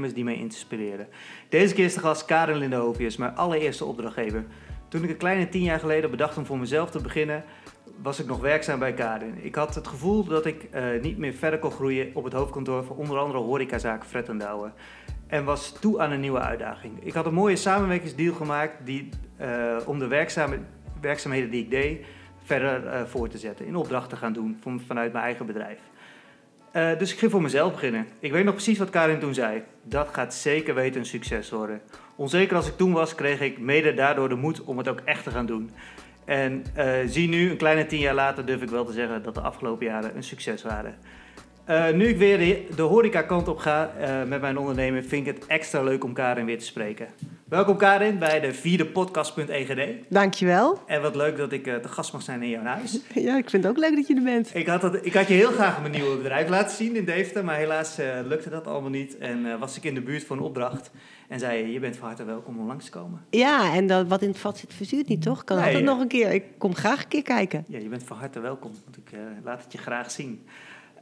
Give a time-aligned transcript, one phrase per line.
[0.00, 1.08] die mij inspireren.
[1.48, 4.44] Deze keer is de gast Karin Lindehovius, mijn allereerste opdrachtgever.
[4.88, 7.44] Toen ik een kleine tien jaar geleden bedacht om voor mezelf te beginnen,
[8.02, 9.38] was ik nog werkzaam bij Karin.
[9.42, 12.84] Ik had het gevoel dat ik uh, niet meer verder kon groeien op het hoofdkantoor
[12.84, 14.70] van onder andere horecazaak Fred en Douwe.
[15.26, 17.04] En was toe aan een nieuwe uitdaging.
[17.04, 19.08] Ik had een mooie samenwerkingsdeal gemaakt die,
[19.40, 20.06] uh, om de
[21.00, 22.04] werkzaamheden die ik deed
[22.44, 23.66] verder uh, voor te zetten.
[23.66, 25.80] In opdracht te gaan doen van, vanuit mijn eigen bedrijf.
[26.76, 28.06] Uh, dus ik ging voor mezelf beginnen.
[28.18, 29.62] Ik weet nog precies wat Karin toen zei.
[29.82, 31.80] Dat gaat zeker weten een succes worden.
[32.16, 35.24] Onzeker als ik toen was, kreeg ik mede daardoor de moed om het ook echt
[35.24, 35.70] te gaan doen.
[36.24, 39.34] En uh, zie nu, een kleine tien jaar later, durf ik wel te zeggen dat
[39.34, 40.94] de afgelopen jaren een succes waren.
[41.70, 45.26] Uh, nu ik weer de, de horeca kant op ga uh, met mijn ondernemer, vind
[45.26, 47.06] ik het extra leuk om Karin weer te spreken.
[47.44, 49.74] Welkom Karin bij de vierde podcast.egd.
[50.08, 50.80] Dankjewel.
[50.86, 53.00] En wat leuk dat ik uh, te gast mag zijn in jouw huis.
[53.14, 54.54] Ja, ik vind het ook leuk dat je er bent.
[54.54, 57.44] Ik had, het, ik had je heel graag mijn nieuwe bedrijf laten zien in Deventer,
[57.44, 59.18] maar helaas lukte dat allemaal niet.
[59.18, 60.90] En was ik in de buurt voor een opdracht
[61.28, 63.24] en zei je, je bent van harte welkom om langs te komen.
[63.30, 65.44] Ja, en dat, wat in het vat zit verzuurt niet, toch?
[65.44, 66.32] Kan nee, altijd nog een keer.
[66.32, 67.64] Ik kom graag een keer kijken.
[67.68, 70.46] Ja, je bent van harte welkom, want ik laat het je graag zien.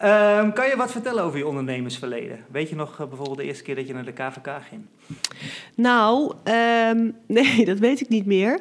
[0.03, 2.45] Um, kan je wat vertellen over je ondernemersverleden?
[2.51, 4.83] Weet je nog uh, bijvoorbeeld de eerste keer dat je naar de KVK ging?
[5.75, 6.35] Nou,
[6.91, 8.61] um, nee, dat weet ik niet meer.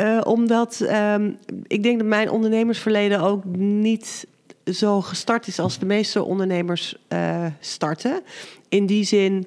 [0.00, 4.26] Uh, omdat um, ik denk dat mijn ondernemersverleden ook niet
[4.64, 8.22] zo gestart is als de meeste ondernemers uh, starten.
[8.68, 9.46] In die zin.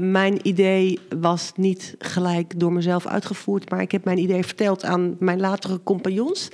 [0.00, 5.16] Mijn idee was niet gelijk door mezelf uitgevoerd, maar ik heb mijn idee verteld aan
[5.18, 6.48] mijn latere compagnons.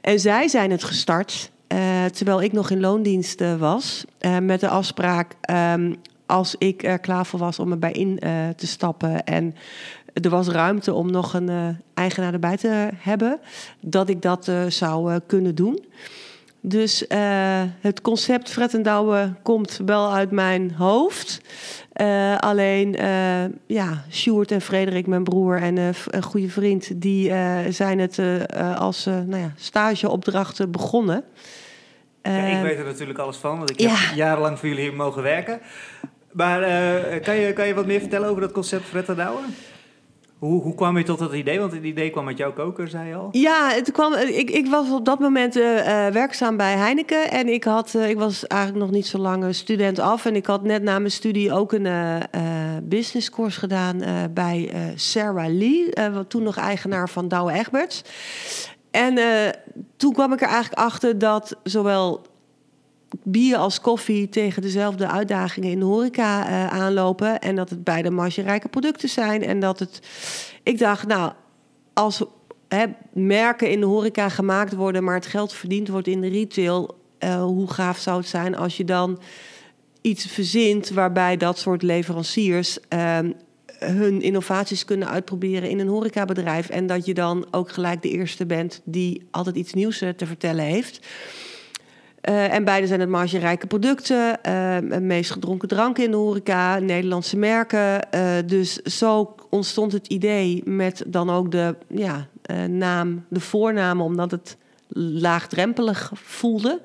[0.00, 4.68] En zij zijn het gestart uh, terwijl ik nog in loondienst was, uh, met de
[4.68, 8.18] afspraak um, als ik er klaar voor was om erbij in
[8.56, 9.54] te stappen en
[10.12, 13.38] er was ruimte om nog een eigenaar erbij te hebben,
[13.80, 15.84] dat ik dat zou kunnen doen.
[16.60, 17.04] Dus
[17.80, 21.40] het concept Fred en Douwe komt wel uit mijn hoofd.
[22.38, 22.96] Alleen,
[23.66, 27.32] ja, Sjoerd en Frederik, mijn broer en een goede vriend, die
[27.70, 28.18] zijn het
[28.76, 31.24] als nou ja, stageopdrachten begonnen.
[32.30, 33.88] Ja, ik weet er natuurlijk alles van, want ik ja.
[33.88, 35.60] heb jarenlang voor jullie hier mogen werken.
[36.32, 36.60] Maar
[37.20, 39.40] kan, je, kan je wat meer vertellen over dat concept Fred en Douwe?
[40.38, 41.58] Hoe, hoe kwam je tot dat idee?
[41.58, 43.28] Want het idee kwam met jouw koker, zei je al.
[43.32, 45.62] Ja, het kwam, ik, ik was op dat moment uh,
[46.06, 47.30] werkzaam bij Heineken.
[47.30, 50.26] En ik, had, uh, ik was eigenlijk nog niet zo lang student af.
[50.26, 52.16] En ik had net na mijn studie ook een uh,
[52.82, 54.00] businesscourse gedaan
[54.34, 55.92] bij Sarah Lee.
[56.28, 58.02] toen nog eigenaar van Douwe Egberts.
[58.90, 59.18] En
[59.96, 62.22] toen kwam ik er eigenlijk achter dat zowel
[63.22, 67.40] bier als koffie tegen dezelfde uitdagingen in de horeca uh, aanlopen.
[67.40, 69.42] En dat het beide margerijke producten zijn.
[69.42, 70.00] En dat het.
[70.62, 71.32] Ik dacht, nou,
[71.92, 72.24] als
[72.68, 76.98] hè, merken in de horeca gemaakt worden, maar het geld verdiend wordt in de retail.
[77.18, 79.18] Uh, hoe gaaf zou het zijn als je dan
[80.00, 82.78] iets verzint waarbij dat soort leveranciers.
[82.94, 83.18] Uh,
[83.78, 86.68] hun innovaties kunnen uitproberen in een horecabedrijf.
[86.68, 90.64] En dat je dan ook gelijk de eerste bent die altijd iets nieuws te vertellen
[90.64, 91.06] heeft.
[92.28, 94.38] Uh, en beide zijn het margerijke producten.
[94.46, 98.08] Uh, meest gedronken dranken in de horeca, Nederlandse merken.
[98.46, 102.28] Dus zo ontstond het idee met dan ook de ja,
[102.68, 104.56] naam, de voornaam, omdat het
[104.98, 106.80] laagdrempelig voelde.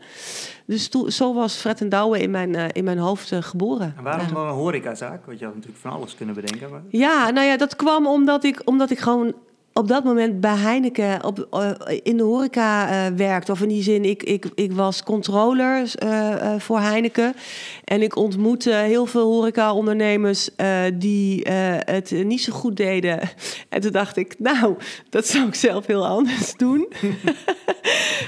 [0.71, 3.93] Dus to, zo was Fred en Douwe in mijn, in mijn hoofd geboren.
[3.97, 5.25] En waarom dan een horecazaak?
[5.25, 6.69] Want je had natuurlijk van alles kunnen bedenken.
[6.69, 6.81] Maar...
[6.89, 9.33] Ja, nou ja, dat kwam omdat ik, omdat ik gewoon
[9.73, 11.71] op dat moment bij Heineken op, uh,
[12.03, 13.49] in de horeca uh, werkt.
[13.49, 17.33] Of in die zin, ik, ik, ik was controller uh, voor Heineken.
[17.83, 20.49] En ik ontmoette heel veel horeca-ondernemers
[20.93, 21.47] die
[21.85, 23.19] het niet zo goed deden.
[23.69, 24.75] En toen dacht ik, nou,
[25.09, 26.87] dat zou ik zelf heel anders doen.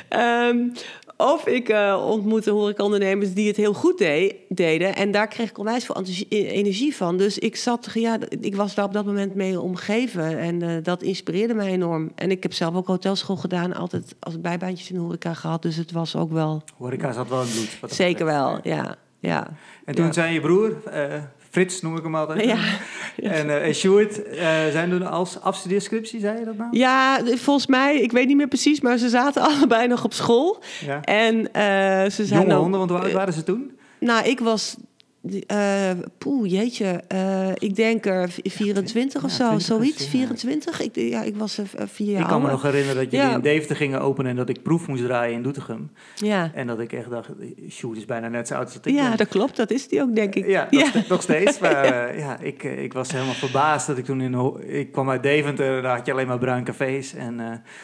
[0.09, 0.71] um,
[1.23, 4.95] Of ik uh, ontmoette horecaondernemers die het heel goed de deden.
[4.95, 7.17] En daar kreeg ik onwijs veel energie van.
[7.17, 10.39] Dus ik, zat, ja, ik was daar op dat moment mee omgeven.
[10.39, 12.11] En uh, dat inspireerde mij enorm.
[12.15, 13.73] En ik heb zelf ook hotelschool gedaan.
[13.73, 15.61] Altijd als bijbaantjes in de horeca gehad.
[15.61, 16.63] Dus het was ook wel...
[16.77, 17.47] Horeca zat wel in
[17.79, 17.93] bloed.
[17.93, 18.95] Zeker wel, ja.
[19.19, 19.47] ja.
[19.85, 20.11] En toen ja.
[20.11, 20.77] zei je broer...
[20.87, 22.43] Uh, Frits noem ik hem altijd.
[22.43, 22.57] Ja.
[23.15, 24.41] En, uh, en Sjoerd, uh,
[24.71, 26.77] zijn er als afstudeerscriptie, zei je dat nou?
[26.77, 30.63] Ja, volgens mij, ik weet niet meer precies, maar ze zaten allebei nog op school.
[30.85, 31.01] Ja.
[31.01, 33.71] En uh, ze zijn Jonge honden, want hoe oud waren ze toen?
[33.99, 34.75] Nou, ik was
[35.23, 37.03] uh, poeh, jeetje.
[37.13, 40.07] Uh, ik denk er 24 ja, of zo, 20, zoiets.
[40.07, 40.81] 24?
[40.81, 43.41] Ik, ja, ik was uh, vier jaar Ik kan me nog herinneren dat jullie in
[43.41, 44.31] Deventer gingen openen...
[44.31, 45.91] en dat ik proef moest draaien in Doetinchem.
[46.15, 46.51] Ja.
[46.53, 47.29] En dat ik echt dacht,
[47.69, 49.17] Sjoerd is bijna net zo oud als ik Ja, ben.
[49.17, 49.55] dat klopt.
[49.55, 50.47] Dat is die ook, denk ik.
[50.47, 51.59] Ja, nog, nog steeds.
[51.63, 54.55] Maar ja, ik, ik was helemaal verbaasd dat ik toen in...
[54.67, 57.13] Ik kwam uit Deventer, daar had je alleen maar bruin cafés.
[57.13, 57.35] En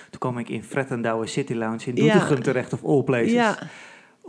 [0.09, 3.31] toen kwam ik in Fred Douwe City Lounge in Doetinchem terecht, of all places.
[3.31, 3.57] Ja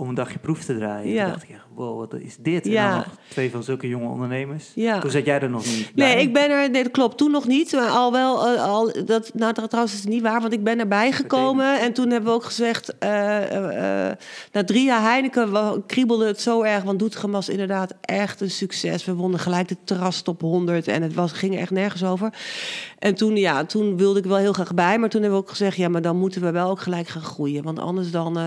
[0.01, 1.13] om een dagje proef te draaien.
[1.13, 1.23] Ja.
[1.23, 2.67] Toen dacht ik, echt, wow, wat is dit?
[2.67, 4.71] En dan nog twee van zulke jonge ondernemers.
[4.75, 4.99] Ja.
[5.01, 6.23] Toen zat jij er nog niet Nee, bij.
[6.23, 7.17] ik ben er, nee, dat klopt.
[7.19, 7.73] Toen nog niet.
[7.73, 10.79] Maar al wel, eh, al, dat, nou, trouwens is het niet waar, want ik ben
[10.79, 11.81] erbij gekomen.
[11.81, 14.17] En toen hebben we ook gezegd, eh, eh,
[14.53, 16.83] na drie jaar Heineken kriebelde het zo erg.
[16.83, 19.05] Want Doetinchem was inderdaad echt een succes.
[19.05, 22.33] We wonnen gelijk de terras top 100 en het was, ging echt nergens over.
[22.99, 24.99] En toen, ja, toen wilde ik wel heel graag bij.
[24.99, 27.23] Maar toen hebben we ook gezegd, ja, maar dan moeten we wel ook gelijk gaan
[27.23, 27.63] groeien.
[27.63, 28.39] Want anders dan,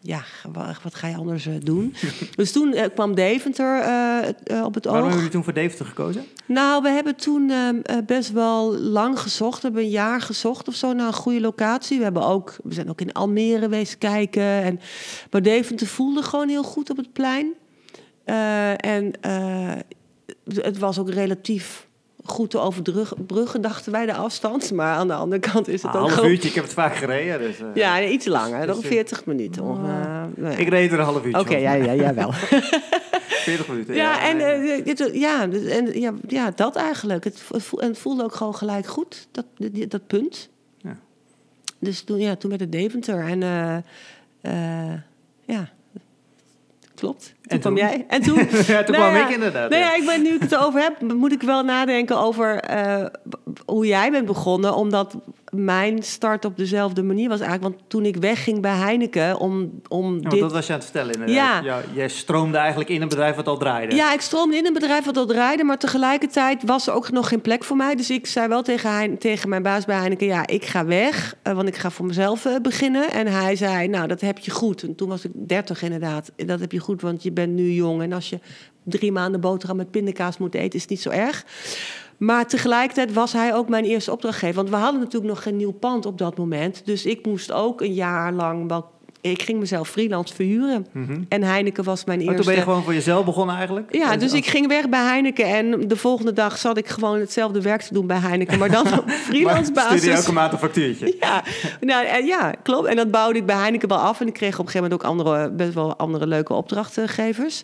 [0.00, 1.94] ja, wa- wat ga je anders doen?
[2.40, 4.94] dus toen eh, kwam Deventer eh, eh, op het Waarom oog.
[4.94, 6.24] hebben jullie toen voor Deventer gekozen?
[6.46, 9.60] Nou, we hebben toen ehm, eh, best wel lang gezocht.
[9.60, 11.98] We hebben een jaar gezocht of zo naar een goede locatie.
[11.98, 14.42] We, hebben ook, we zijn ook in Almere geweest kijken.
[14.42, 14.80] En,
[15.30, 17.52] maar Deventer voelde gewoon heel goed op het plein.
[18.76, 19.12] En
[20.54, 21.88] het was ook relatief
[22.24, 24.72] goed te overbruggen, dachten wij, de afstand.
[24.72, 26.30] Maar aan de andere kant is het Een ook half gewoon...
[26.30, 27.38] uurtje, ik heb het vaak gereden.
[27.38, 29.62] Dus, eh, Ja, iets langer, Dus, eh, 40 minuten.
[29.62, 29.82] Of, eh,
[30.36, 30.58] nou ja.
[30.58, 31.60] Ik reed er een half uurtje Oké, van.
[31.60, 32.32] ja, ja, jij wel.
[33.40, 33.94] 40 minuten.
[33.94, 37.24] Ja, en, eh, dit- ja, dus- en ja, ja, dat eigenlijk.
[37.24, 39.44] Het, het voel- en het voelde ook gewoon gelijk goed, dat,
[39.88, 40.48] dat punt.
[40.78, 40.96] Ja.
[41.78, 43.26] Dus toen, ja, toen werd het Deventer.
[43.26, 43.42] En
[44.40, 44.92] eh,
[45.44, 45.68] ja,
[46.94, 47.34] klopt.
[47.50, 48.04] Toen En kwam jij.
[48.08, 48.36] En toen,
[48.74, 49.72] ja, toen Nou kwam ja, ik inderdaad.
[49.72, 49.78] Ja.
[49.78, 53.06] ja, ik ben, nu ik het erover heb, moet ik wel nadenken over eh,
[53.64, 54.74] hoe jij bent begonnen.
[54.74, 55.16] Omdat
[55.50, 57.74] mijn start op dezelfde manier was eigenlijk.
[57.74, 60.40] Want toen ik wegging bij Heineken om, om dit...
[60.40, 61.64] dat was je aan het vertellen inderdaad.
[61.64, 61.82] Ja.
[61.94, 63.94] Jij stroomde eigenlijk in een bedrijf wat al draaide.
[63.94, 67.28] Ja, ik stroomde in een bedrijf wat al draaide, maar tegelijkertijd was er ook nog
[67.28, 67.94] geen plek voor mij.
[67.94, 71.54] Dus ik zei wel tegen, tegen mijn baas bij Heineken, ja, ik ga weg, eh,
[71.54, 73.10] want ik ga voor mezelf eh, beginnen.
[73.10, 74.82] En hij zei, nou, dat heb je goed.
[74.82, 76.32] En toen was ik 30 inderdaad.
[76.36, 78.02] Dat heb je goed, want je bent nu jong.
[78.02, 78.38] En als je
[78.82, 81.44] drie maanden boterham met pindakaas moet eten, is het niet zo erg.
[82.16, 84.54] Maar tegelijkertijd was hij ook mijn eerste opdrachtgever.
[84.54, 86.82] Want we hadden natuurlijk nog geen nieuw pand op dat moment.
[86.84, 88.90] Dus ik moest ook een jaar lang wel...
[89.20, 90.86] Ik ging mezelf freelance verhuren.
[90.92, 91.22] Mhm.
[91.28, 92.42] En Heineken was mijn Maar eerste...
[92.42, 93.94] toen ben je gewoon voor jezelf begonnen eigenlijk?
[93.94, 97.18] Ja, En dus ik ging weg bij Heineken en de volgende dag zat ik gewoon
[97.20, 100.24] hetzelfde werk te doen bij Heineken, maar dan op freelance Maar stuurde je basis.
[100.24, 101.16] elke maand een factuurtje?
[101.20, 101.44] Ja,
[101.80, 102.86] nou, en ja, klopt.
[102.88, 104.20] En dat bouwde ik bij Heineken wel af.
[104.20, 107.62] En ik kreeg op een gegeven moment ook andere, best wel andere leuke opdrachtgevers.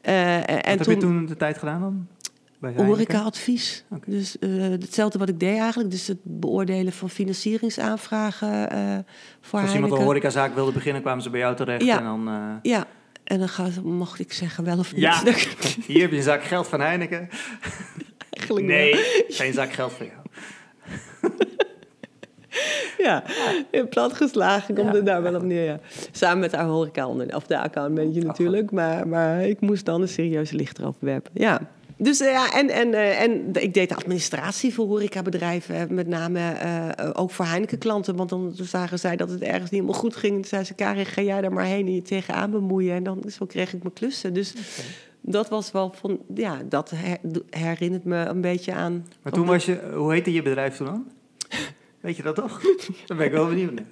[0.00, 2.06] Eh, en Wat heb je toen de tijd gedaan dan?
[2.74, 3.84] Horeca-advies.
[4.04, 5.90] Dus eh, hetzelfde wat ik deed eigenlijk.
[5.90, 8.98] Dus het beoordelen van financieringsaanvragen eh,
[9.40, 11.84] voor Als iemand een horecazaak wilde beginnen, kwamen ze bij jou terecht.
[11.84, 11.98] Ja.
[11.98, 12.86] En dan, eh, Ja,
[13.24, 15.00] en dan gaat, mocht ik zeggen wel of niet.
[15.00, 15.22] Ja.
[15.86, 17.28] hier heb je een zak geld van Heineken.
[18.30, 18.76] Eigenlijk wel.
[18.76, 18.94] Nee,
[19.28, 20.20] geen zak geld voor jou.
[22.98, 23.24] Ja,
[23.70, 25.64] in plat geslagen komt het daar wel op neer.
[25.64, 25.78] Ja.
[26.12, 28.70] Samen met haar horeca of de accountmanager natuurlijk.
[28.70, 31.30] Maar, maar ik moest dan een serieuze licht erover werpen.
[31.34, 31.60] Ja.
[31.98, 35.94] Dus eh, ja, en, en, eh, en ik deed de administratie voor horecabedrijven.
[35.94, 38.16] Met name eh, ook voor Heineken klanten.
[38.16, 40.32] Want dan zagen zij dat het ergens niet helemaal goed ging.
[40.34, 42.94] En toen zei ze, Karin, ga jij daar maar heen en je tegenaan bemoeien.
[42.94, 44.34] En dan zo kreeg ik mijn klussen.
[44.34, 44.52] Dus
[45.20, 47.18] dat was wel van, ja, dat her-
[47.50, 49.06] herinnert me een beetje aan.
[49.22, 51.04] Maar toen was je, hoe heette je bedrijf toen dan?
[52.00, 52.60] Weet je dat toch?
[53.06, 53.84] Daar ben ik wel benieuwd naar.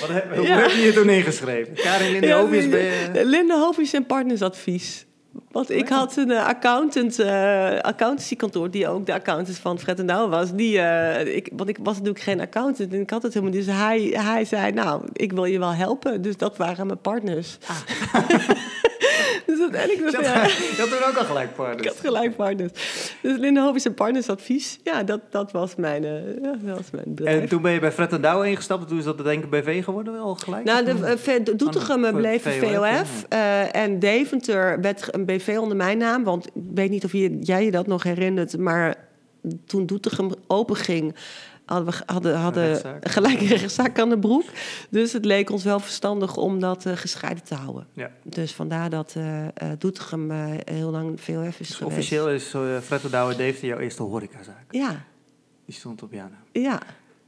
[0.00, 0.58] Wat, heb- hoe Ja.
[0.60, 1.74] heb je je toen ingeschreven?
[1.74, 2.78] Karin Linde Ja, Hovius ben
[3.12, 3.26] nee, je...
[3.26, 5.06] Linde Hovius en partnersadvies.
[5.52, 10.30] Want ik had een eh, accountant, eh accountancykantoor, die ook de accountant van Fred en
[10.30, 10.52] was.
[10.54, 13.66] Die, eh, ik, want ik was natuurlijk geen accountant en ik had het helemaal niet.
[13.66, 16.22] Dus hij, hij zei, nou, ik wil je wel helpen.
[16.22, 17.58] Dus dat waren mijn partners.
[19.46, 21.88] dus ik Je had, ja, je had toen ook al gelijk ik partners.
[21.88, 22.72] had gelijk partners.
[23.22, 27.04] Dus Linde Hovius en partnersadvies, ja, dat, dat, was mijn, eh, ja, dat was mijn
[27.06, 27.40] bedrijf.
[27.42, 28.82] En toen ben je bij Fred en Douwe ingestapt.
[28.82, 30.64] en Toen is dat denk ik BV geworden al gelijk?
[30.64, 35.56] Nou, de, eh, de- Doetinchem Van- bleef een VOF, eh, en Deventer werd een BV
[35.60, 36.24] onder mijn naam.
[36.24, 38.58] Want ik weet niet of je, jij je dat nog herinnert.
[38.58, 38.94] Maar
[39.66, 41.14] toen Doetinchem openging...
[41.72, 43.08] hadden we hadden, hadden rechtszaak.
[43.08, 44.44] gelijk een rechtszaak aan de broek.
[44.90, 47.86] Dus het leek ons wel verstandig om dat eh, gescheiden te houden.
[47.92, 48.10] Ja.
[48.22, 49.46] Dus vandaar dat eh
[49.78, 50.30] Doetinchem
[50.64, 54.64] heel lang VOF is Dus officieel is uh, Fred Douwe Deventer jouw eerste horecazaak.
[54.70, 55.04] Ja,
[55.64, 56.30] Die stond op naam.
[56.52, 56.80] ja,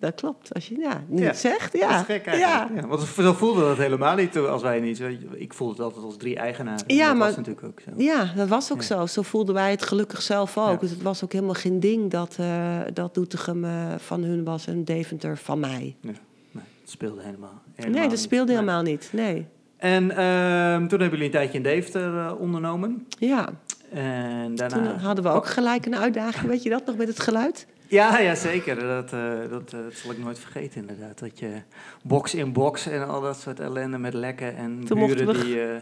[0.04, 0.54] dat klopt.
[0.54, 1.88] Als je ja, nu Ja, het zegt, ja.
[1.90, 2.80] Dat is gek eigenlijk.
[2.82, 2.86] Ja.
[2.88, 5.02] want zo voelde dat helemaal niet toen- als wij niet.
[5.34, 6.86] Ik voelde het altijd als drie eigenaren.
[6.86, 7.90] En Ja, dat maar- was natuurlijk ook zo.
[7.96, 8.86] Ja, dat was ook Ja.
[8.86, 9.06] zo.
[9.06, 10.68] Zo voelden wij het gelukkig zelf ook.
[10.70, 10.76] Ja.
[10.76, 14.66] Dus het was ook helemaal geen ding dat, eh dat Doetinchem eh, van hun was
[14.66, 15.96] en Deventer van mij.
[16.00, 16.14] Nee,
[16.52, 18.18] dat speelde helemaal, nee, dat niet.
[18.18, 18.60] speelde Nee.
[18.60, 19.08] helemaal niet.
[19.12, 19.46] Nee.
[19.76, 23.06] En ehm, toen hebben jullie een tijdje in Deventer eh, ondernomen.
[23.18, 23.48] Ja,
[23.92, 24.76] En daarna...
[24.76, 26.50] toen hadden we ook gelijk een uitdaging.
[26.50, 27.66] Weet je dat nog met het geluid?
[27.88, 28.78] Ja, ja zeker.
[28.80, 31.18] Dat, eh, dat, eh, dat zal ik nooit vergeten inderdaad.
[31.18, 31.50] Dat je
[32.02, 35.62] box in box en al dat soort ellende met lekken en Toen buren we- die,
[35.62, 35.76] eh,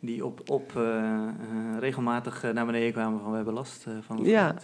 [0.00, 1.30] die op, op eh, eh,
[1.78, 4.54] regelmatig eh, naar beneden kwamen van we hebben last van Ja.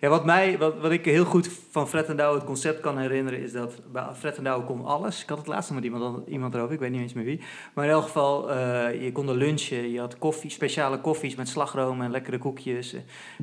[0.00, 2.98] Ja, wat, mij, wat, wat ik heel goed van Fred en Douwe het concept kan
[2.98, 5.22] herinneren, is dat bij Fred en Douwe kon alles.
[5.22, 7.40] Ik had het laatst nog met iemand, iemand erover, ik weet niet eens meer wie.
[7.74, 8.52] Maar in elk geval,
[8.92, 12.96] je kon er lunchen, je had koffie, speciale koffies met slagroom en lekkere koekjes.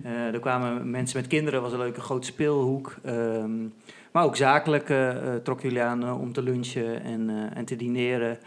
[0.04, 2.96] Er kwamen mensen met kinderen, was een leuke grote speelhoek.
[3.04, 3.62] Ehm,
[4.12, 4.94] maar ook zakelijk
[5.44, 8.38] trokken jullie aan om te lunchen en, en te dineren.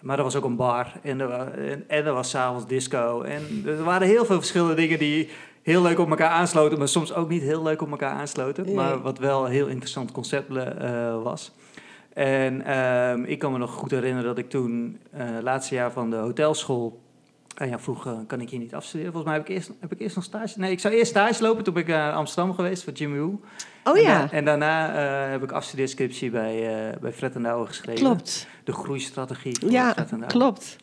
[0.00, 3.22] Maar er was ook een bar en er, en, en er was s'avonds disco.
[3.22, 5.28] En er waren heel veel verschillende dingen die
[5.62, 8.64] heel leuk op elkaar aansloten, maar soms ook niet heel leuk op elkaar aansloten.
[8.64, 8.74] Nee.
[8.74, 11.52] Maar wat wel een heel interessant concept eh, was.
[12.12, 16.10] En ehm, ik kan me nog goed herinneren dat ik toen, eh laatste jaar van
[16.10, 17.00] de hotelschool,
[17.68, 19.12] ja, vroeg, eh, kan ik hier niet afstuderen?
[19.12, 20.58] Volgens mij heb ik eerst, heb ik eerst nog stage.
[20.58, 21.64] Nee, ik zou eerst stage lopen.
[21.64, 23.40] Toen ben ik naar Amsterdam geweest voor Jimmy Woo.
[23.84, 27.42] Oh En, ja, da- en daarna eh, heb ik afstudeerscriptie bij, eh bij Fred en
[27.42, 28.02] Douwe geschreven.
[28.04, 28.46] klopt.
[28.64, 30.32] De groeistrategie van Ja, Fred en Douwe.
[30.34, 30.76] klopt.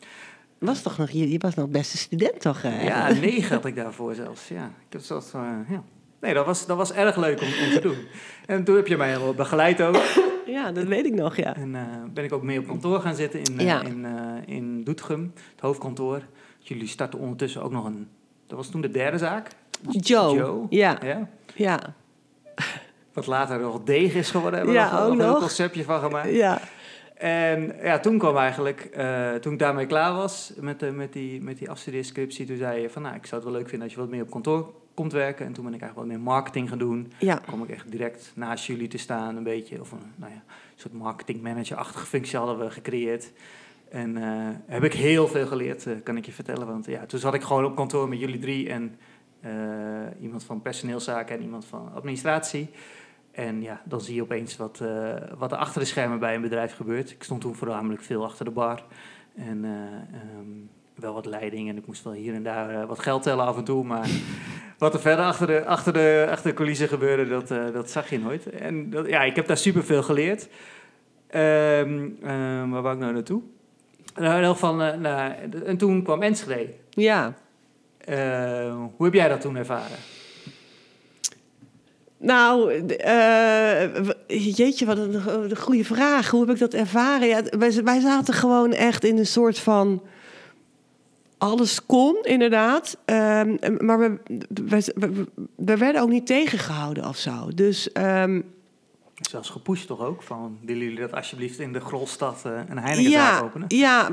[0.58, 2.62] Was toch nog, je, je was nog beste student, toch?
[2.62, 2.84] eh?
[2.84, 4.48] Ja, negen had ik daarvoor zelfs.
[4.48, 4.64] Ja.
[4.64, 5.82] Ik heb zelfs, eh, ja.
[6.20, 7.96] Nee, dat was, dat was erg leuk om, om te doen.
[8.46, 9.96] En toen heb je mij helemaal begeleid ook.
[10.46, 11.56] ja, dat weet ik nog, ja.
[11.56, 11.82] En eh,
[12.14, 13.82] ben ik ook mee op kantoor gaan zitten in, eh, Ja.
[13.82, 16.22] in, eh, in Doetinchem, het hoofdkantoor.
[16.68, 18.08] Jullie starten ondertussen ook nog een...
[18.46, 19.50] Dat was toen de derde zaak.
[19.90, 20.36] Joe.
[20.36, 20.66] Joe.
[20.70, 21.28] Ja, Ja.
[21.54, 21.94] ja,
[23.12, 24.58] Wat later nog Deeg is geworden.
[24.58, 26.30] Hebben we Ja, nog, ook nog een conceptje van gemaakt.
[26.30, 26.60] ja.
[27.14, 31.42] En ja, toen kwam eigenlijk, eh, toen ik daarmee klaar was met, de, met die,
[31.42, 33.94] met die afstudeerscriptie, toen zei je van, nou, ik zou het wel leuk vinden als
[33.96, 35.46] je wat meer op kantoor komt werken.
[35.46, 37.12] En toen ben ik eigenlijk wat meer marketing gaan doen.
[37.18, 40.32] Ja, Toen kwam ik echt direct naast jullie te staan, een beetje, of een, nou
[40.32, 43.32] ja, een soort marketingmanager-achtige functie hadden we gecreëerd.
[43.90, 46.66] En eh, heb ik heel veel geleerd, eh, kan ik je vertellen.
[46.66, 48.98] Want ja, toen zat ik gewoon op kantoor met jullie drie en
[49.40, 49.50] eh,
[50.20, 52.70] iemand van personeelszaken en iemand van administratie.
[53.30, 54.82] En ja, dan zie je opeens wat,
[55.38, 57.10] wat er achter de schermen bij een bedrijf gebeurt.
[57.10, 58.82] Ik stond toen voornamelijk veel achter de bar.
[59.36, 59.70] En eh,
[60.20, 60.48] ehm,
[60.94, 63.64] wel wat leiding en ik moest wel hier en daar wat geld tellen af en
[63.64, 63.84] toe.
[63.84, 64.08] Maar
[64.78, 68.18] wat er verder achter de, achter de, achter de coulissen gebeurde, dat, dat zag je
[68.18, 68.50] nooit.
[68.50, 70.48] En dat, ja, ik heb daar superveel geleerd.
[71.26, 72.08] Ehm,
[72.70, 73.42] waar wou ik nou naartoe?
[74.18, 75.32] Nou, in elk geval, eh, nou,
[75.64, 76.72] en toen kwam Enschede.
[76.90, 77.34] ja.
[77.98, 79.96] Eh, hoe heb jij dat toen ervaren?
[82.18, 83.96] Nou, eh,
[84.56, 86.30] jeetje, wat een, goede vraag.
[86.30, 87.28] Hoe heb ik dat ervaren?
[87.28, 90.02] Ja, wij, wij zaten gewoon echt in een soort van...
[91.38, 92.98] Alles kon, inderdaad.
[93.04, 94.18] Ehm, maar we,
[94.64, 97.48] we, we, we werden ook niet tegengehouden of zo.
[97.54, 98.40] Dus ehm,
[99.20, 100.22] Zelfs gepusht toch ook?
[100.22, 103.68] Van, willen jullie dat alsjeblieft in de Grolstad eh, een Heinekenzaak ja, openen?
[103.68, 104.10] ja,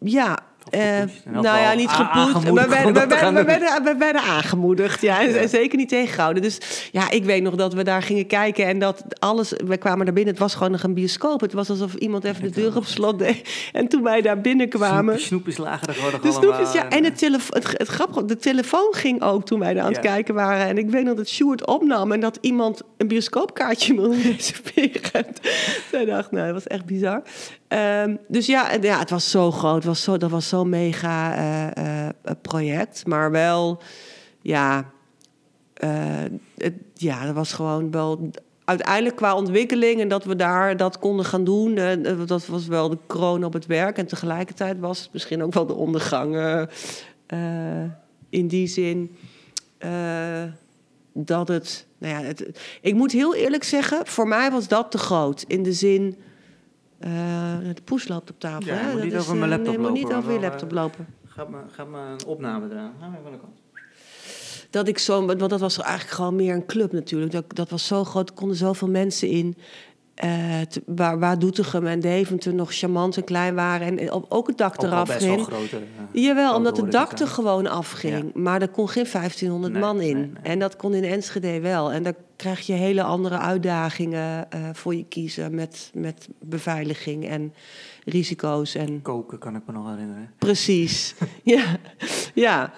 [0.00, 0.47] ja.
[0.70, 0.82] Eh,
[1.24, 2.42] nou ja, niet a- gepoet.
[2.42, 5.20] We werden, aangemoedigd, ja.
[5.20, 5.46] En Ja.
[5.46, 6.42] zeker niet tegengehouden.
[6.42, 6.58] Dus
[6.92, 9.52] ja, ik weet nog dat we daar gingen kijken en dat alles...
[9.66, 11.40] We kwamen daar binnen, het was gewoon nog een bioscoop.
[11.40, 13.48] Het was alsof iemand even de deur op slot deed.
[13.72, 15.14] En toen wij daar binnenkwamen...
[15.14, 16.88] Snoep- Snoepjes lagen er gewoon De snoepjes, ja.
[16.88, 20.02] En het, telefo het, het grappige, de telefoon ging ook toen wij daar aan het
[20.04, 20.10] Ja.
[20.10, 20.66] kijken waren.
[20.66, 25.26] En ik weet nog dat Sjoerd opnam en dat iemand een bioscoopkaartje wilde reserveren.
[25.90, 27.22] Zij dacht, nou, dat was echt bizar.
[27.68, 29.84] Ehm, dus ja, ja, het was zo groot.
[29.84, 31.34] Was zo, dat was zo'n mega
[31.74, 32.08] eh,
[32.42, 33.06] project.
[33.06, 33.82] Maar wel,
[34.42, 34.90] ja,
[35.74, 36.24] eh,
[36.94, 38.30] ja, dat was gewoon wel
[38.64, 41.74] uiteindelijk qua ontwikkeling en dat we daar dat konden gaan doen,
[42.26, 43.98] dat was wel de kroon op het werk.
[43.98, 46.36] En tegelijkertijd was het misschien ook wel de ondergang
[48.28, 49.16] in die zin
[51.12, 54.98] dat het, nou ja, het, ik moet heel eerlijk zeggen, voor mij was dat te
[54.98, 55.44] groot.
[55.46, 56.16] In de zin,
[56.98, 57.10] eh,
[57.74, 58.66] de poes loopt op tafel.
[58.66, 58.84] Ja, hè?
[58.84, 60.40] moet Dat niet is, over mijn eh, laptop nee, je moet lopen, niet over je
[60.40, 61.06] laptop lopen.
[61.26, 62.92] Gaat me, gaat me een opname eraan.
[62.96, 63.58] Even aan de kant.
[64.70, 67.32] Dat ik zo, want dat was eigenlijk gewoon meer een club natuurlijk.
[67.32, 69.56] Dat, dat was zo groot, er konden zoveel mensen in.
[70.18, 73.86] Eh, te- waar, waar Doetinchem en Deventer nog charmant en klein waren.
[73.86, 75.46] En, en ook het dak Ook eraf best wel ging.
[75.46, 75.76] grote.
[75.76, 78.34] eh, Jawel, omdat het dak er gewoon afging.
[78.34, 80.16] Maar er kon geen 1500 Nee, man in.
[80.16, 80.42] nee, nee.
[80.42, 81.92] En dat kon in Enschede wel.
[81.92, 85.54] En daar krijg je hele andere uitdagingen eh, voor je kiezen.
[85.54, 87.52] Met, met beveiliging en
[88.04, 88.74] risico's.
[88.74, 90.30] En Koken kan ik me nog herinneren.
[90.38, 91.14] precies.
[91.42, 91.64] ja.
[92.34, 92.72] ja,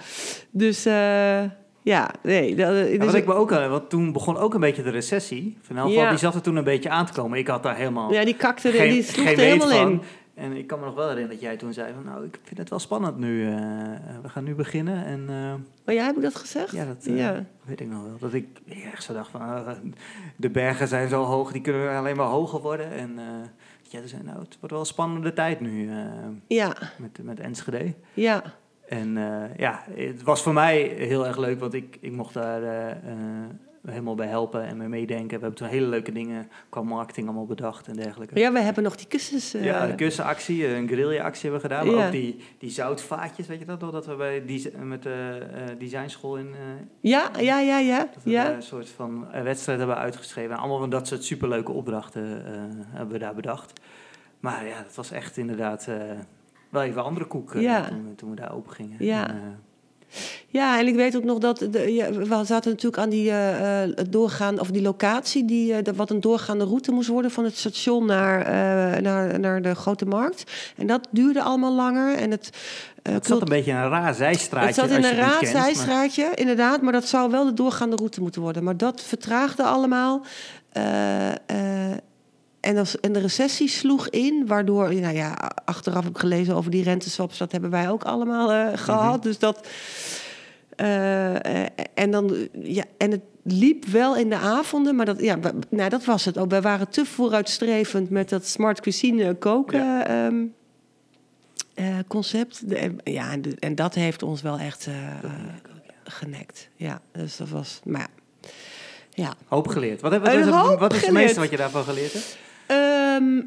[0.50, 1.42] dus eh,
[1.82, 2.54] ja, nee.
[2.54, 4.90] Dat, Ja, dus wat ik me ook, aan- want toen begon ook een beetje de
[4.90, 5.56] recessie.
[5.60, 6.08] Van elk geval, Ja.
[6.10, 7.38] Die zat er toen een beetje aan te komen.
[7.38, 9.90] Ik had daar helemaal ja, die kakte, er- geen, die sloeg er helemaal van.
[9.90, 10.02] in.
[10.34, 12.04] En ik kan me nog wel herinneren dat jij toen zei van...
[12.04, 13.46] nou, ik vind het wel spannend nu.
[13.46, 13.54] eh,
[14.22, 15.04] we gaan nu beginnen.
[15.04, 15.54] En eh,
[15.86, 16.72] Oh ja, heb ik dat gezegd?
[16.72, 17.44] ja, dat eh, Ja.
[17.64, 18.16] weet ik nog wel.
[18.18, 18.46] Dat ik
[18.92, 19.40] echt zo dacht van...
[19.40, 19.68] ah,
[20.36, 22.90] de bergen zijn zo hoog, die kunnen alleen maar hoger worden.
[22.92, 23.24] En eh
[24.00, 25.96] toen zei, nou, het wordt wel een spannende tijd nu eh,
[26.46, 27.94] Ja, met, met Enschede.
[28.14, 28.42] ja,
[28.90, 32.62] En eh, ja, het was voor mij heel erg leuk, want ik, ik mocht daar
[32.62, 32.96] eh, eh,
[33.86, 35.26] helemaal bij helpen en mee meedenken.
[35.26, 38.38] We hebben toen hele leuke dingen qua marketing allemaal bedacht en dergelijke.
[38.38, 39.52] Ja, we hebben nog die kussens.
[39.52, 41.86] Ja, een kussenactie, een guerrilla-actie hebben we gedaan.
[41.86, 42.06] Maar Ja.
[42.06, 43.90] ook die, die zoutvaatjes, weet je dat nog?
[43.90, 46.54] Dat we bij die, met de eh, designschool in...
[47.00, 48.08] ja, ja, ja, ja.
[48.14, 48.52] dat we ja.
[48.52, 50.50] een soort van wedstrijd hebben uitgeschreven.
[50.50, 52.42] En allemaal van dat soort superleuke opdrachten
[52.90, 53.80] hebben we daar bedacht.
[54.40, 55.88] Maar ja, dat was echt inderdaad
[56.70, 57.84] wel even andere koek Ja.
[57.88, 58.96] toen, we- toen we daar open gingen.
[58.98, 59.28] Ja.
[59.28, 59.40] En, eh,
[60.46, 63.82] Ja, en ik weet ook nog dat de, ja, we zaten natuurlijk aan die eh,
[64.10, 68.06] doorgaan of die locatie die de- wat een doorgaande route moest worden van het station
[68.06, 68.38] naar,
[69.02, 70.52] naar, naar de grote markt.
[70.76, 72.14] En dat duurde allemaal langer.
[72.16, 72.50] En het,
[73.02, 74.66] het zat een beetje in een raar zijstraatje.
[74.66, 77.96] het zat in een raar kent, maar- zijstraatje, inderdaad, maar dat zou wel de doorgaande
[77.96, 78.64] route moeten worden.
[78.64, 80.22] Maar dat vertraagde allemaal.
[82.60, 86.70] En, als, en de recessie sloeg in, waardoor, nou ja, achteraf heb ik gelezen over
[86.70, 89.16] die renteswaps, dat hebben wij ook allemaal eh, gehad.
[89.16, 89.22] Mhm.
[89.22, 89.66] Dus dat.
[90.76, 91.64] eh,
[91.94, 95.38] en dan, ja, en het liep wel in de avonden, maar dat, ja,
[95.68, 96.50] nou, dat was het ook.
[96.50, 100.06] Wij waren te vooruitstrevend met dat smart cuisine koken.
[100.06, 100.44] ehm,
[101.74, 102.68] eh, concept.
[102.68, 104.88] De- ja, en, de- en dat heeft ons wel echt
[106.04, 106.68] genekt.
[106.76, 107.80] Ja, dus dat was.
[107.84, 108.08] Maar
[108.40, 109.24] ja.
[109.24, 109.34] ja.
[109.48, 110.00] Hoop geleerd.
[110.00, 112.38] Wat, wat, wat is het meeste wat je daarvan geleerd hebt?
[112.70, 113.42] Ehm,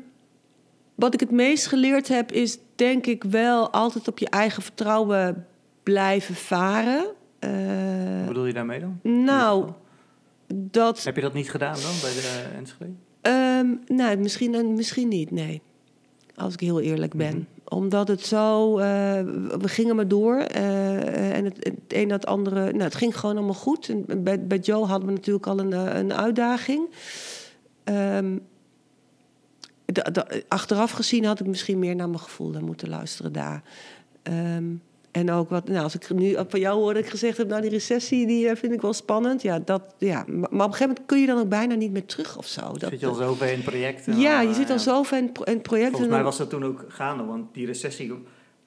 [0.96, 5.48] wat ik het meest geleerd heb, is denk ik wel altijd op je eigen vertrouwen
[5.84, 7.06] blijven varen.
[7.40, 7.50] Eh,
[8.18, 9.00] Wat bedoel je daarmee dan?
[9.24, 9.70] Nou,
[10.54, 11.04] dat.
[11.04, 12.92] Heb je dat niet gedaan dan bij de uh, Enschede?
[13.96, 15.62] Nou, misschien, misschien niet, nee.
[16.36, 17.34] Als ik heel eerlijk ben.
[17.36, 17.76] Mhm.
[17.78, 18.78] Omdat het zo...
[18.78, 18.86] eh,
[19.60, 20.38] we gingen maar door.
[20.38, 22.72] en het, het een na het andere...
[22.72, 23.90] Nou, het ging gewoon allemaal goed.
[23.90, 26.90] En bij, bij Joe hadden we natuurlijk al een, een uitdaging.
[27.84, 28.38] Ehm,
[30.48, 33.64] achteraf gezien had ik misschien meer naar mijn gevoel moeten luisteren daar.
[34.24, 34.66] Ehm,
[35.12, 37.70] en ook wat, nou, als ik nu van jou hoorde ik gezegd heb, nou die
[37.70, 39.42] recessie die eh, vind ik wel spannend.
[39.42, 40.26] Ja, dat, ja.
[40.28, 42.62] Maar, op een gegeven moment kun je dan ook bijna niet meer terug of zo.
[42.62, 44.08] Dat, zit je al zo ver in het project?
[44.08, 45.90] en ja, je eh, zit al zo ver in in het project.
[45.90, 48.14] Volgens en mij was dat toen ook gaande, want die recessie...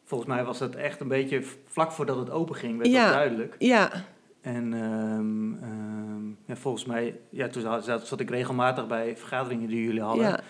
[0.05, 3.05] Volgens mij was het echt een beetje vlak voordat het open ging, werd Ja.
[3.05, 3.55] dat duidelijk.
[3.59, 4.05] Ja,
[4.47, 10.01] En ehm, ja, volgens mij, ja, toen zat, zat ik regelmatig bij vergaderingen die jullie
[10.03, 10.25] hadden.
[10.25, 10.41] ja,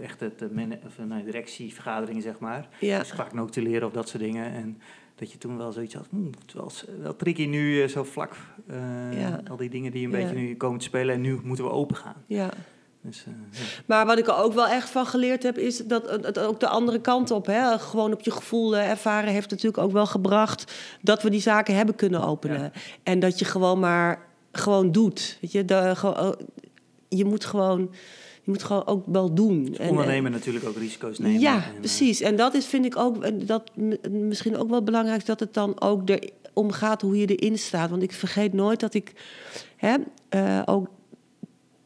[0.00, 0.48] Echt het eh,
[0.86, 2.68] of, eh, nou, directievergaderingen, zeg maar.
[2.80, 2.98] ja.
[2.98, 4.52] Dus vaak notuleren of dat soort dingen.
[4.52, 4.78] En
[5.14, 7.88] dat je toen wel zoiets had, hmm, het is wel, s- wel tricky nu eh,
[7.88, 8.36] zo vlak.
[8.66, 9.40] eh, Ja.
[9.50, 11.14] Al die dingen die een beetje nu komen te spelen.
[11.14, 12.22] En nu moeten we open gaan.
[12.26, 12.50] ja.
[13.06, 13.64] Dus, eh, ja.
[13.86, 16.68] Maar wat ik er ook wel echt van geleerd heb, is dat het ook de
[16.68, 20.72] andere kant op, hè, gewoon op je gevoel eh, ervaren, heeft natuurlijk ook wel gebracht
[21.02, 22.60] dat we die zaken hebben kunnen openen.
[22.60, 22.70] Ja.
[23.02, 25.38] En dat je gewoon maar gewoon doet.
[25.40, 26.32] Weet je, de, gewoon, oh,
[27.08, 27.80] je moet gewoon,
[28.42, 29.76] je moet gewoon ook wel doen.
[29.78, 31.40] En- Ondernemen natuurlijk ook risico's nemen.
[31.40, 32.20] Ja, En, precies.
[32.20, 33.70] En dat is, vind ik ook, dat
[34.10, 37.90] misschien ook wel belangrijk, dat het dan ook erom gaat hoe je erin staat.
[37.90, 39.12] Want ik vergeet nooit dat ik
[39.76, 39.94] hè,
[40.64, 40.88] ook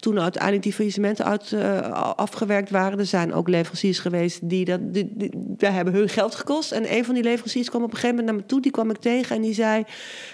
[0.00, 4.80] toen uiteindelijk die faillissementen uit, eh, afgewerkt waren, er zijn ook leveranciers geweest die dat,
[4.94, 6.72] die, die, daar hebben hun geld gekost.
[6.72, 8.90] En een van die leveranciers kwam op een gegeven moment naar me toe, die kwam
[8.90, 9.84] ik tegen en die zei: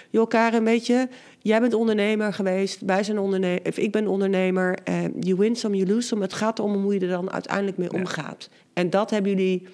[0.09, 1.07] Joh, Karen, weet je,
[1.39, 4.77] jij bent ondernemer geweest, wij zijn ondernemer, ik ben ondernemer.
[4.83, 6.21] eh, you win some, you lose some.
[6.21, 7.97] Het gaat erom hoe je er dan uiteindelijk mee Ja.
[7.99, 8.49] omgaat.
[8.73, 9.67] En dat hebben jullie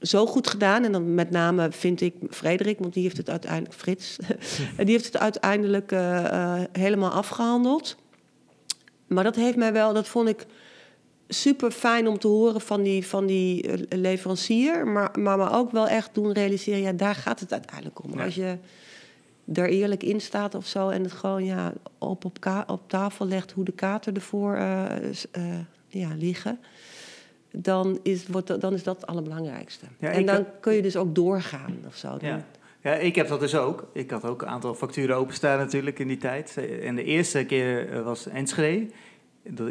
[0.00, 0.84] zo goed gedaan.
[0.84, 4.16] En dan met name vind ik Frederik, want die heeft het uiteindelijk, Frits,
[4.76, 7.96] die heeft het uiteindelijk eh, helemaal afgehandeld.
[9.06, 10.46] Maar dat heeft mij wel, dat vond ik
[11.28, 14.86] super fijn om te horen van die, van die eh, leverancier.
[14.86, 18.18] Maar, maar me ook wel echt doen realiseren, ja, daar gaat het uiteindelijk om.
[18.18, 18.24] Ja.
[18.24, 18.56] Als je
[19.54, 23.26] er eerlijk in staat of zo en het gewoon ja, op, op, ka- op tafel
[23.26, 24.84] legt hoe de kaarten ervoor eh,
[25.32, 25.42] eh,
[25.88, 26.58] ja, liggen.
[27.52, 29.86] Dan is, wordt, dat- dan is dat het allerbelangrijkste.
[29.98, 32.08] Ja, en dan kun je dus ook doorgaan of zo.
[32.08, 32.44] Dan- Ja.
[32.86, 33.88] Ja, ik heb dat dus ook.
[33.92, 36.56] Ik had ook een aantal facturen openstaan natuurlijk in die tijd.
[36.82, 38.86] En de eerste keer eh, was Enschede.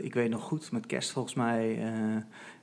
[0.01, 1.91] Ik weet nog goed, met kerst volgens mij, eh,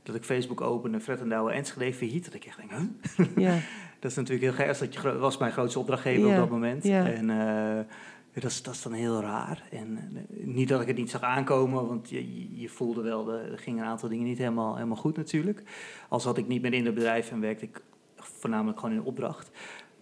[0.03, 2.25] dat ik Facebook opende, Fred en Douwe Enschede failliet.
[2.25, 3.27] Dat ik echt denk, huh?
[3.37, 3.59] Ja,
[4.01, 4.79] Dat is natuurlijk heel gek.
[4.79, 6.85] Dat je, was mijn grootste opdrachtgever Ja, op dat moment.
[6.85, 7.07] ja.
[7.07, 7.85] En eh,
[8.33, 9.63] dat, is, dat is dan heel raar.
[9.71, 13.83] En niet dat ik het niet zag aankomen, want je, je- voelde wel, er gingen
[13.85, 15.63] een aantal dingen niet helemaal, helemaal goed natuurlijk.
[16.09, 17.81] Als had ik niet meer in het bedrijf en werkte ik
[18.17, 19.51] voornamelijk gewoon in opdracht.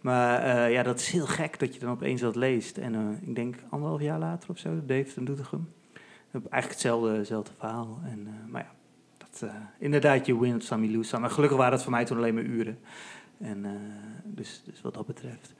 [0.00, 2.78] Maar eh, ja, dat is heel gek dat je dan opeens dat leest.
[2.78, 5.72] En eh, ik denk anderhalf jaar later of zo, Dave en Doetinchem.
[6.32, 8.00] eigenlijk hetzelfde, hetzelfde verhaal.
[8.04, 8.72] En, eh, maar ja,
[9.18, 11.20] dat, inderdaad, je win lose some.
[11.20, 12.78] Maar gelukkig waren het voor mij toen alleen maar uren.
[13.38, 13.66] En
[14.24, 15.54] dus, dus wat dat betreft.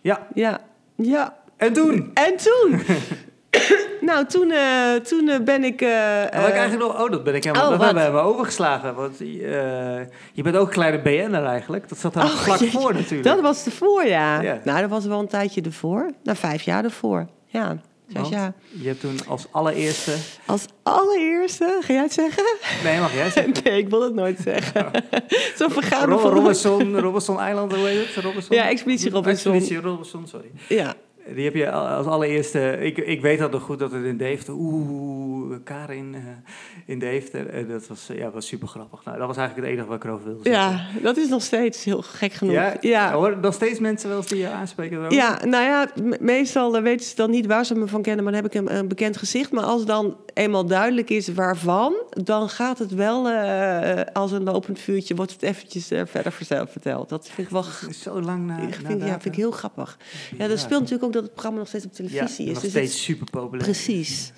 [0.00, 1.36] Ja, ja, ja.
[1.56, 2.10] en toen?
[2.14, 2.80] En toen?
[4.04, 5.80] nou, toen, eh, toen eh, ben ik...
[5.80, 8.94] eh, Nou, ik eigenlijk nog, oh, dat ben ik helemaal, oh, dat hebben we overgeslagen.
[8.94, 9.18] Want
[10.32, 11.88] je bent ook een kleine BN'er eigenlijk.
[11.88, 13.24] Dat zat daar Oh, vlak voor natuurlijk.
[13.24, 14.40] Dat was ervoor, ja.
[14.40, 14.60] Ja.
[14.64, 16.10] Nou, dat was wel een tijdje ervoor.
[16.22, 17.76] Nou, vijf jaar ervoor, ja.
[18.08, 18.52] Want jaar.
[18.70, 20.12] Je hebt toen als allereerste...
[20.46, 22.44] Als allereerste, ga jij het zeggen?
[22.84, 23.52] Nee, mag jij zeggen?
[23.64, 24.90] Nee, ik wil het nooit zeggen.
[25.58, 28.24] Zo vergaan Ro- Robinson, Robinson Island, hoe heet het?
[28.24, 28.56] Robinson?
[28.56, 29.52] Ja, Expeditie Robinson.
[29.52, 30.50] Expeditie Robinson, sorry.
[30.68, 30.94] Ja,
[31.34, 32.78] Die heb je als allereerste...
[32.80, 34.54] Ik, ik weet dat nog goed dat het in Deventer...
[34.54, 35.33] Oeh,
[35.64, 36.20] Karin eh,
[36.86, 37.48] in Deventer.
[37.48, 39.04] eh, dat was, eh, ja, was super grappig.
[39.04, 40.72] Nou, dat was eigenlijk het enige wat ik erover wilde zeggen.
[40.72, 42.54] ja, dat is nog steeds heel gek genoeg.
[42.54, 42.76] Ja?
[42.80, 43.12] ja.
[43.12, 45.16] Hoor nog steeds mensen wel eens die je aanspreken daarover?
[45.18, 48.24] Ja, nou ja, me- meestal eh, weten ze dan niet waar ze me van kennen,
[48.24, 49.52] maar dan heb ik een, een bekend gezicht.
[49.52, 54.78] Maar als dan eenmaal duidelijk is waarvan, dan gaat het wel eh, als een lopend
[54.78, 57.08] vuurtje, wordt het eventjes eh, verder vertel- verteld.
[57.08, 57.64] Dat vind ik wel
[58.02, 59.06] Zo lang na, vind, ja, datum.
[59.08, 59.98] vind ik heel grappig.
[60.38, 62.52] Ja, dat speelt natuurlijk ook dat het programma nog steeds op Ja, televisie is.
[62.52, 63.64] nog dus steeds super populair.
[63.64, 64.32] precies.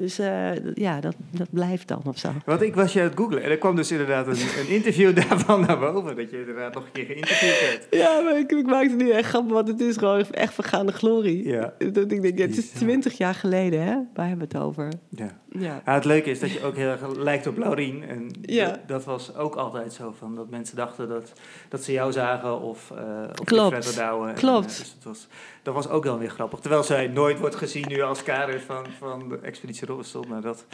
[0.00, 2.28] Dus eh, ja, dat, dat blijft dan of zo.
[2.44, 5.14] Want ik was je aan het googlen en er kwam dus inderdaad een, een interview
[5.26, 6.16] daarvan naar boven.
[6.16, 7.86] Dat je inderdaad nog een keer geïnterviewd werd.
[7.90, 10.92] Ja, maar ik, ik maak het nu echt grappig, want het is gewoon echt vergaande
[10.92, 11.48] glorie.
[11.48, 11.72] Ja.
[11.78, 13.94] Dat ik denk, ja, het is twintig jaar geleden, hè?
[14.14, 14.88] Waar hebben we het over?
[15.08, 15.38] Ja.
[15.58, 15.82] Ja.
[15.84, 18.02] Ja, het leuke is dat je ook heel erg lijkt op Laurien.
[18.08, 18.80] En Ja.
[18.86, 21.32] dat, was ook altijd zo van dat mensen dachten dat,
[21.68, 23.98] dat ze jou zagen of, eh of Klopt.
[23.98, 24.70] En, Klopt.
[24.70, 25.26] eh, dus was,
[25.62, 26.58] dat was ook wel weer grappig.
[26.60, 30.24] Terwijl zij nooit wordt gezien nu als Karin van, van de Expeditie Robinson.
[30.28, 30.64] Maar dat,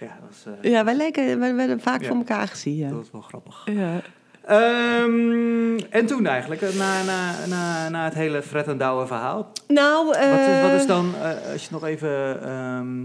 [0.00, 2.06] ja, was, eh, Ja, wij lijken, wij werden vaak Ja.
[2.08, 2.76] voor elkaar gezien.
[2.76, 2.88] Ja.
[2.88, 3.62] dat was wel grappig.
[3.64, 4.00] Ja.
[4.44, 9.52] Ehm, en toen eigenlijk, na, na, na, na het hele Fred en Douwe verhaal.
[9.68, 13.04] Nou, Wat, is, wat is eh, dan, eh, als je nog even, ehm,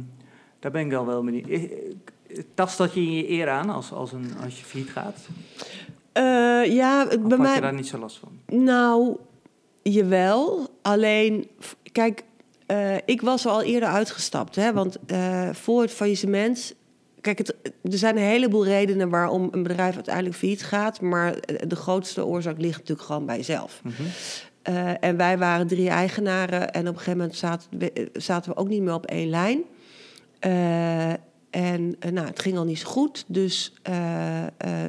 [0.60, 1.70] daar ben ik al wel benieuwd.
[2.54, 5.18] Tast dat je in je eer aan als, als, een, als je failliet gaat?
[6.12, 6.24] eh,
[6.76, 7.60] ja, Of bij had je mij.
[7.60, 8.60] daar niet zo last van?
[8.64, 9.18] Nou,
[9.92, 10.68] jawel.
[10.82, 11.48] Alleen,
[11.92, 12.24] kijk,
[12.66, 14.56] eh, ik was al eerder uitgestapt.
[14.56, 16.76] Hè, want eh, voor het faillissement.
[17.22, 21.02] Kijk, het, er zijn een heleboel redenen waarom een bedrijf uiteindelijk failliet gaat.
[21.02, 23.82] Maar eh, de grootste oorzaak ligt natuurlijk gewoon bij jezelf.
[23.84, 24.04] Mhm.
[25.00, 28.68] En wij waren drie eigenaren en op een gegeven moment zaten we, zaten we ook
[28.68, 29.64] niet meer op één lijn.
[31.50, 33.24] En nou, het ging al niet zo goed.
[33.28, 33.74] Dus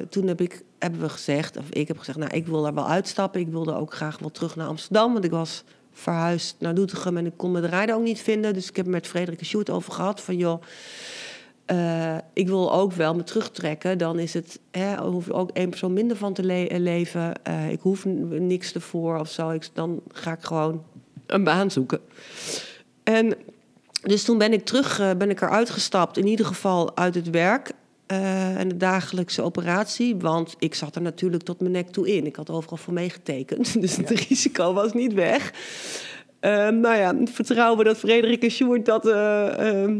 [0.08, 2.88] toen heb ik, hebben we gezegd, of ik heb gezegd, nou, ik wil daar wel
[2.88, 3.40] uitstappen.
[3.40, 7.26] Ik wilde ook graag wel terug naar Amsterdam, want ik was verhuisd naar Doetinchem en
[7.26, 8.54] ik kon de rijden ook niet vinden.
[8.54, 10.62] Dus ik heb met Frederik en Sjoerd over gehad van, joh,
[11.64, 13.98] eh, ik wil ook wel me terugtrekken.
[13.98, 17.42] Dan is het, hè, hoef ik ook één persoon minder van te le- leven.
[17.42, 19.50] Eh, ik hoef niks ervoor of zo.
[19.50, 20.84] Ik, dan ga ik gewoon
[21.26, 22.00] een baan zoeken.
[23.02, 23.34] En
[24.02, 26.16] dus toen ben ik terug, eh, ben ik eruit gestapt.
[26.16, 27.72] In ieder geval uit het werk
[28.06, 30.16] eh, en de dagelijkse operatie.
[30.16, 32.26] Want ik zat er natuurlijk tot mijn nek toe in.
[32.26, 33.74] Ik had overal voor meegetekend.
[33.80, 35.52] Dus het risico was niet weg.
[36.40, 39.90] Eh, nou ja, vertrouwen dat Frederik en Sjoerd dat eh, eh,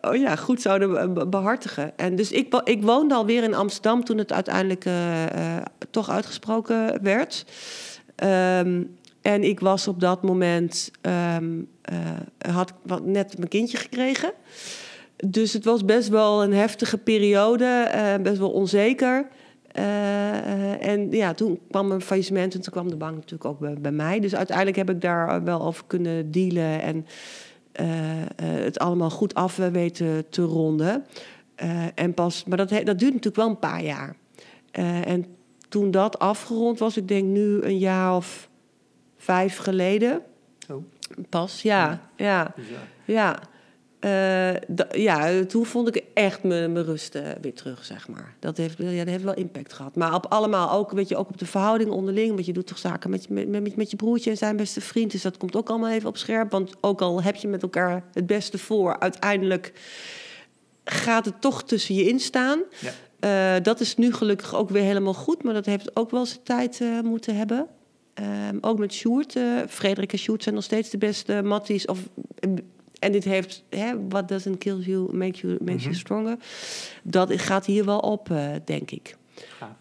[0.00, 1.98] oh ja, goed zouden be- behartigen.
[1.98, 5.56] En dus ik, ik woonde alweer in Amsterdam toen het uiteindelijk eh,
[5.90, 7.44] toch uitgesproken werd.
[8.14, 8.82] Ehm,
[9.22, 11.62] en ik was op dat moment, ehm,
[12.52, 12.72] had
[13.02, 14.32] net mijn kindje gekregen.
[15.16, 19.28] Dus het was best wel een heftige periode, eh, best wel onzeker.
[19.72, 23.58] Eh, eh, en ja, toen kwam een faillissement en toen kwam de bank natuurlijk ook
[23.58, 24.20] bij, bij mij.
[24.20, 27.06] Dus uiteindelijk heb ik daar wel over kunnen dealen en
[28.44, 31.04] het allemaal goed af weten te ronden.
[31.94, 34.16] En pas, maar dat, dat duurt natuurlijk wel een paar jaar.
[35.04, 35.26] En
[35.68, 38.48] toen dat afgerond was, ik denk nu een jaar of
[39.16, 40.22] vijf geleden.
[40.70, 40.84] Oh.
[41.28, 42.54] Pas, ja, ja.
[43.04, 43.38] Ja,
[44.90, 48.34] ja toen vond ik echt mijn rust eh, weer terug, zeg maar.
[48.38, 49.96] Dat heeft, ja, dat heeft wel impact gehad.
[49.96, 52.32] Maar op allemaal ook, weet je, ook op de verhouding onderling.
[52.34, 54.80] Want je doet toch zaken met, je- met, met, met je broertje en zijn beste
[54.80, 55.10] vriend.
[55.10, 56.50] Dus dat komt ook allemaal even op scherp.
[56.50, 59.72] Want ook al heb je met elkaar het beste voor, uiteindelijk
[60.84, 62.60] gaat het toch tussen je instaan.
[62.80, 62.90] Ja.
[63.56, 65.42] Eh, dat is nu gelukkig ook weer helemaal goed.
[65.42, 67.66] Maar dat heeft ook wel zijn tijd eh, moeten hebben.
[68.14, 69.36] Ehm, ook met Sjoerd.
[69.36, 71.86] eh Frederik en Sjoerd zijn nog steeds de beste matties.
[71.86, 71.98] Of,
[73.04, 76.00] en dit heeft, hè, what doesn't kill you, make you, makes you Mhm.
[76.00, 76.36] stronger.
[77.02, 79.16] Dat gaat hier wel op, eh, denk ik.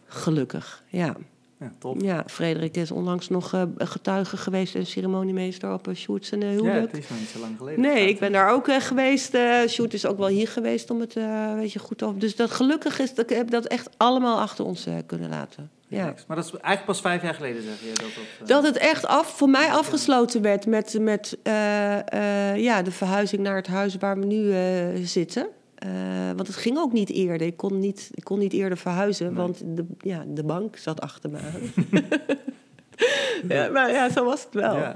[0.07, 1.15] Gelukkig, ja.
[1.59, 2.01] Ja, top.
[2.01, 6.47] Ja, Frederik is onlangs nog eh, getuige geweest en ceremoniemeester op uh, Sjoerd zijn eh,
[6.53, 6.91] Ja, huwelijk.
[6.91, 7.81] het is nog niet zo lang geleden.
[7.81, 9.37] Nee, Gaat, ik ben daar ook geweest.
[9.67, 12.19] Sjoerd is ook wel hier geweest om het eh weet je, goed over.
[12.19, 15.69] Dus dat gelukkig is dat ik heb dat echt allemaal achter ons kunnen laten.
[15.87, 16.13] Ja.
[16.27, 17.87] Maar dat is eigenlijk pas vijf jaar geleden, zeg je.
[17.87, 22.57] Dat, dat, eh, Dat het echt af, voor mij afgesloten werd met, met eh, eh,
[22.57, 24.53] ja, de verhuizing naar het huis waar we nu
[25.05, 25.47] zitten.
[26.35, 27.47] Want het ging ook niet eerder.
[27.47, 29.35] Ik kon niet, ik kon niet eerder verhuizen, Nee.
[29.35, 31.61] want de, ja, de bank zat achter me aan.
[33.57, 34.75] ja, maar ja, zo was het wel.
[34.75, 34.95] Ja.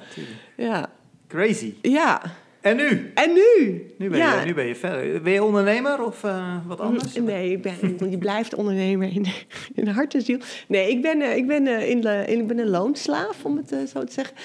[0.58, 0.90] Ja.
[1.28, 1.74] Crazy.
[1.82, 2.22] ja.
[2.62, 3.12] En nu?
[3.14, 3.86] En nu?
[3.98, 4.40] Nu ben, ja.
[4.40, 5.22] je, nu ben je verder.
[5.22, 7.14] Ben je ondernemer of eh, wat anders?
[7.14, 7.76] Nee, ik ben,
[8.12, 9.26] je blijft ondernemer in,
[9.74, 10.40] in hart en ziel.
[10.68, 13.90] Nee, ik ben, eh, ik ben, eh, in, in- ik ben een loonslaaf, om het
[13.90, 14.36] zo te zeggen.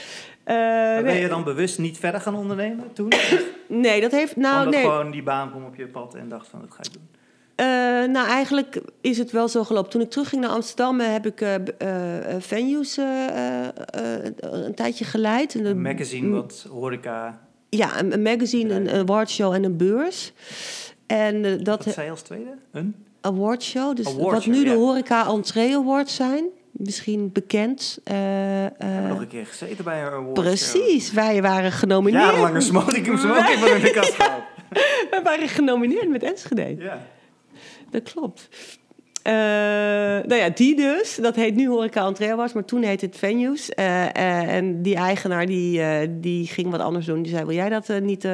[0.45, 3.13] Maar ben nee, je dan bewust niet verder gaan ondernemen toen?
[3.69, 4.37] nee, dat heeft.
[4.37, 4.91] Nou, Omdat nee.
[4.91, 7.11] gewoon die baan kwam op je pad en dacht van, dat ga ik doen.
[8.13, 9.91] Nou, eigenlijk is het wel zo gelopen.
[9.91, 11.55] Toen ik terugging naar Amsterdam, heb ik eh,
[12.39, 12.97] venues
[14.37, 15.55] een tijdje geleid.
[15.55, 17.41] Een magazine wat horeca...
[17.77, 20.33] Ja, een, een magazine, een awardshow en een beurs.
[21.07, 22.51] En eh, dat Wat zei als tweede?
[22.73, 22.95] Een?
[23.21, 24.73] awardshow, dus Awardshow, wat nu ja.
[24.73, 27.99] de horeca entree awards zijn, misschien bekend.
[28.05, 32.63] eh, eh, We hebben nog een keer gezeten bij een award precies, wij waren genomineerd.
[32.63, 33.37] Smoking van
[33.77, 34.17] in de kast.
[35.11, 36.77] Wij waren genomineerd met Enschede.
[36.79, 37.07] Ja.
[37.91, 38.49] Dat klopt.
[39.23, 39.33] Eh,
[40.29, 41.19] nou ja, die dus.
[41.23, 43.69] Dat heet nu Horeca Entree Awards, maar toen heette het Venues.
[43.69, 45.81] Eh, eh, en die eigenaar die,
[46.21, 47.23] die ging wat anders doen.
[47.23, 48.29] Die zei, wil jij dat niet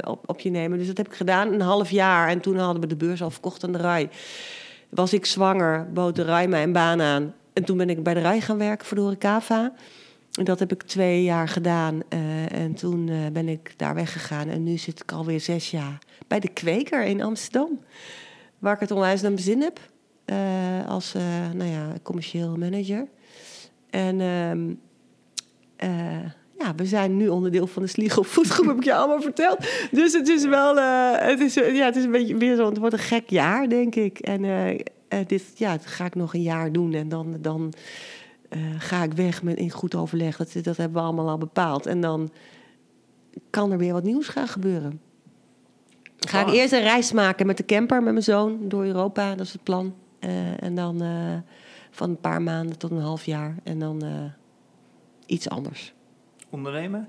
[0.00, 0.78] op, op je nemen?
[0.78, 2.28] Dus dat heb ik gedaan, een half jaar.
[2.28, 4.08] En toen hadden we de beurs al verkocht aan de RAI.
[4.88, 7.34] Was ik zwanger, bood de RAI mij een baan aan.
[7.52, 9.72] En toen ben ik bij de RAI gaan werken voor de Horecava.
[10.32, 12.02] En dat heb ik twee jaar gedaan.
[12.48, 14.48] en toen ben ik daar weggegaan.
[14.48, 17.80] En nu zit ik alweer zes jaar bij de Kweker in Amsterdam.
[18.58, 19.80] Waar ik het onwijs naar mijn zin heb.
[20.24, 21.22] Eh, als eh,
[21.54, 23.08] nou ja, commercieel manager.
[23.90, 24.20] En
[25.76, 26.20] eh,
[26.58, 29.58] ja, we zijn nu onderdeel van de Sliegel Voetgroep, heb ik je allemaal verteld.
[29.90, 30.76] Dus het is wel,
[31.16, 33.94] het, is, ja, het is een beetje weer zo, het wordt een gek jaar, denk
[33.94, 34.18] ik.
[34.18, 34.42] En
[35.26, 37.72] dit ja, dat ga ik nog een jaar doen en dan, dan
[38.78, 40.36] ga ik weg met, in goed overleg.
[40.36, 41.86] Dat, dat hebben we allemaal al bepaald.
[41.86, 42.30] En dan
[43.50, 45.00] kan er weer wat nieuws gaan gebeuren.
[46.18, 46.54] Ga ik Ah.
[46.54, 49.34] eerst een reis maken met de camper, met mijn zoon, door Europa.
[49.34, 49.94] Dat is het plan.
[50.24, 51.36] Eh, en dan eh,
[51.90, 53.56] van een paar maanden tot een half jaar.
[53.62, 54.10] En dan eh,
[55.26, 55.92] iets anders.
[56.50, 57.08] Ondernemen?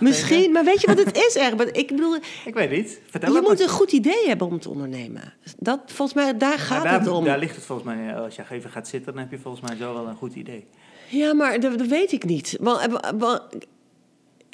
[0.00, 1.76] Misschien, maar weet je wat het is, Egbert?
[1.76, 3.00] Ik bedoel, Ik weet niet.
[3.10, 5.32] Vertel je moet een goed idee hebben om te ondernemen.
[5.58, 7.24] Dat, volgens mij, daar gaat daar, het om.
[7.24, 8.16] Daar ligt het volgens mij.
[8.16, 10.66] Als je even gaat zitten, dan heb je volgens mij zo wel een goed idee.
[11.08, 12.56] Ja, maar dat, dat weet ik niet.
[12.60, 13.48] Want, wa- wa-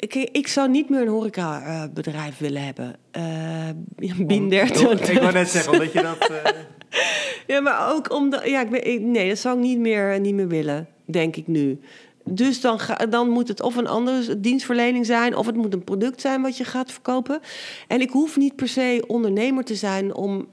[0.01, 2.95] ik, ik zou niet meer een horecabedrijf willen hebben.
[3.11, 3.69] Eh
[4.17, 4.61] binder.
[4.87, 6.17] Om- Ik wou net zeggen, omdat je dat...
[6.43, 6.51] eh,
[7.47, 8.47] Ja, maar ook omdat...
[8.49, 11.47] Ja, ik ben, ik- nee, dat zou ik niet meer, niet meer willen, denk ik
[11.47, 11.79] nu.
[12.23, 15.35] Dus dan, ga, dan moet het of een andere dienstverlening zijn...
[15.35, 17.39] of het moet een product zijn wat je gaat verkopen.
[17.87, 20.15] En ik hoef niet per se ondernemer te zijn...
[20.15, 20.47] om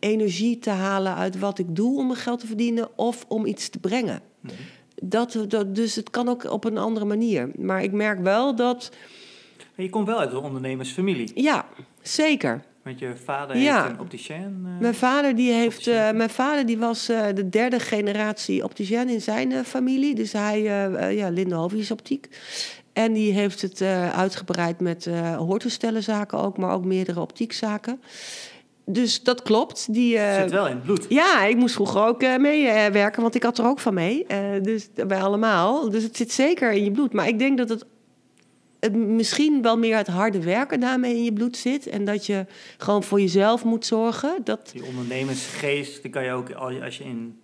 [0.00, 2.88] energie te halen uit wat ik doe om mijn geld te verdienen...
[2.98, 4.20] of om iets te brengen.
[5.02, 7.50] Dat, dat, dus het kan ook op een andere manier.
[7.58, 8.90] Maar ik merk wel dat...
[9.74, 11.30] je komt wel uit een ondernemersfamilie.
[11.34, 11.66] Ja,
[12.02, 12.62] zeker.
[12.82, 13.82] Want je vader Ja.
[13.82, 14.62] heeft een opticien.
[14.66, 19.08] eh, Mijn vader, die heeft, eh, mijn vader die was eh, de derde generatie opticien
[19.08, 20.14] in zijn familie.
[20.14, 20.62] Dus hij,
[21.14, 22.28] ja, Linde Hovius Optiek.
[22.92, 28.00] En die heeft het uitgebreid met hoortoestellenzaken ook, maar ook meerdere optiekzaken.
[28.86, 29.92] Dus dat klopt.
[29.92, 31.06] Die, eh, zit wel in het bloed.
[31.08, 34.26] ja, ik moest vroeger ook eh, meewerken, want ik had er ook van mee.
[34.26, 35.90] Eh, dus bij allemaal.
[35.90, 37.12] Dus het zit zeker in je bloed.
[37.12, 37.84] Maar ik denk dat het,
[38.80, 41.86] het misschien wel meer het harde werken daarmee in je bloed zit.
[41.86, 42.46] En dat je
[42.78, 44.36] gewoon voor jezelf moet zorgen.
[44.44, 47.38] Dat, Die ondernemersgeest, die kan je ook als je in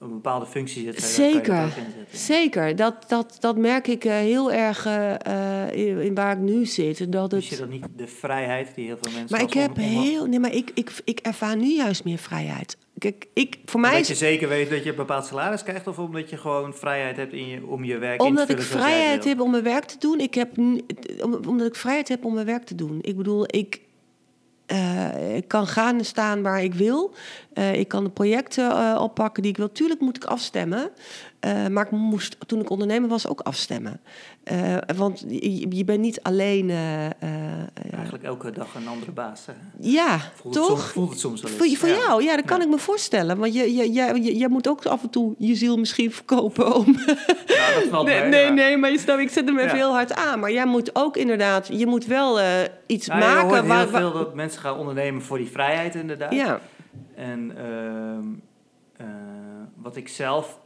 [0.00, 0.94] een bepaalde functie zit.
[0.94, 1.72] je- je Zeker,
[2.12, 2.76] zeker.
[2.76, 7.12] Dat, dat, dat merk ik eh, heel erg eh, eh, in, waar ik nu zit.
[7.12, 9.36] Dat Dus je het, dat niet de vrijheid die heel veel mensen...
[9.36, 10.26] maar ik heb heel.
[10.26, 12.76] Nee, maar ik, ik, ik ervaar nu juist meer vrijheid.
[12.98, 15.86] Kijk, ik, voor mij Omdat is je zeker weet dat je een bepaald salaris krijgt...
[15.86, 18.60] of omdat je gewoon vrijheid hebt in je, om je werk in Omdat te ik
[18.60, 20.20] zoals jij vrijheid heb om mijn werk te doen.
[20.20, 20.58] Ik heb,
[21.46, 22.98] omdat ik vrijheid heb om mijn werk te doen.
[23.00, 23.80] Ik bedoel, ik,
[25.34, 27.14] ik kan gaan en staan waar ik wil.
[27.52, 29.72] Eh, ik kan de projecten eh, oppakken die ik wil.
[29.72, 30.90] Tuurlijk moet ik afstemmen.
[31.40, 34.00] Eh, maar ik moest toen ik ondernemer was ook afstemmen.
[34.96, 36.70] Want je, je bent niet alleen.
[36.70, 39.46] Eigenlijk elke dag een andere baas.
[39.46, 39.52] hè.
[39.80, 40.78] ja, Voelt, het toch?
[40.78, 41.60] soms, voelt het soms wel eens.
[41.60, 41.94] Voor, voor Ja.
[42.06, 42.64] jou, ja, dat kan Ja.
[42.64, 43.38] ik me voorstellen.
[43.38, 46.74] Want je, je, je, je, jij moet ook af en toe je ziel misschien verkopen
[46.74, 46.96] om,
[47.46, 50.14] Ja, dat valt Nee, mee, nee, maar je snap, ik zet hem even heel hard
[50.14, 50.40] aan.
[50.40, 52.38] Maar jij moet ook inderdaad, je moet wel
[52.86, 53.40] iets je hoort maken.
[53.40, 56.32] heel waar, waar- veel dat mensen gaan ondernemen voor die vrijheid inderdaad.
[56.32, 56.60] ja,
[57.20, 58.24] En ehm,
[58.96, 59.06] eh,
[59.74, 60.60] wat ik zelf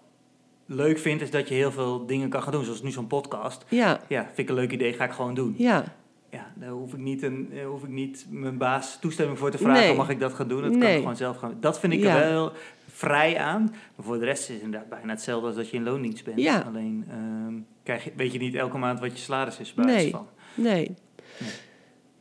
[0.67, 2.65] leuk vind, is dat je heel veel dingen kan gaan doen.
[2.65, 3.65] Zoals nu zo'n podcast.
[3.69, 5.55] ja, Ja, vind ik een leuk idee, ga ik gewoon doen.
[5.59, 5.85] ja,
[6.31, 9.59] Ja, daar hoef ik niet, een, eh, hoef ik niet mijn baas toestemming voor te
[9.59, 9.83] vragen.
[9.83, 9.95] Nee.
[9.97, 10.63] Mag ik dat gaan doen?
[10.63, 12.23] Dat kan ik gewoon zelf gaan Dat vind ik Ja.
[12.23, 12.53] er wel
[12.91, 13.63] vrij aan.
[13.97, 16.41] Maar voor de rest is het inderdaad bijna hetzelfde als dat je in loondienst bent.
[16.41, 16.61] Ja.
[16.67, 19.75] Alleen ehm, krijg je, weet je niet elke maand wat je salaris is.
[19.75, 20.11] Bij Nee.
[20.11, 20.27] van.
[20.55, 20.95] nee.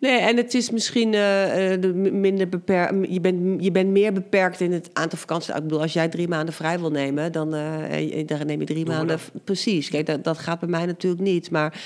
[0.03, 2.93] Nee, en het is misschien eh, eh, minder beperkt.
[3.09, 5.55] Je bent, je bent meer beperkt in het aantal vakanties.
[5.55, 8.85] Ik bedoel, als jij drie maanden vrij wil nemen, dan eh, dan neem je drie
[8.85, 9.19] maanden.
[9.43, 9.89] Precies.
[9.89, 11.51] Kijk, dat, dat gaat bij mij natuurlijk niet.
[11.51, 11.81] Maar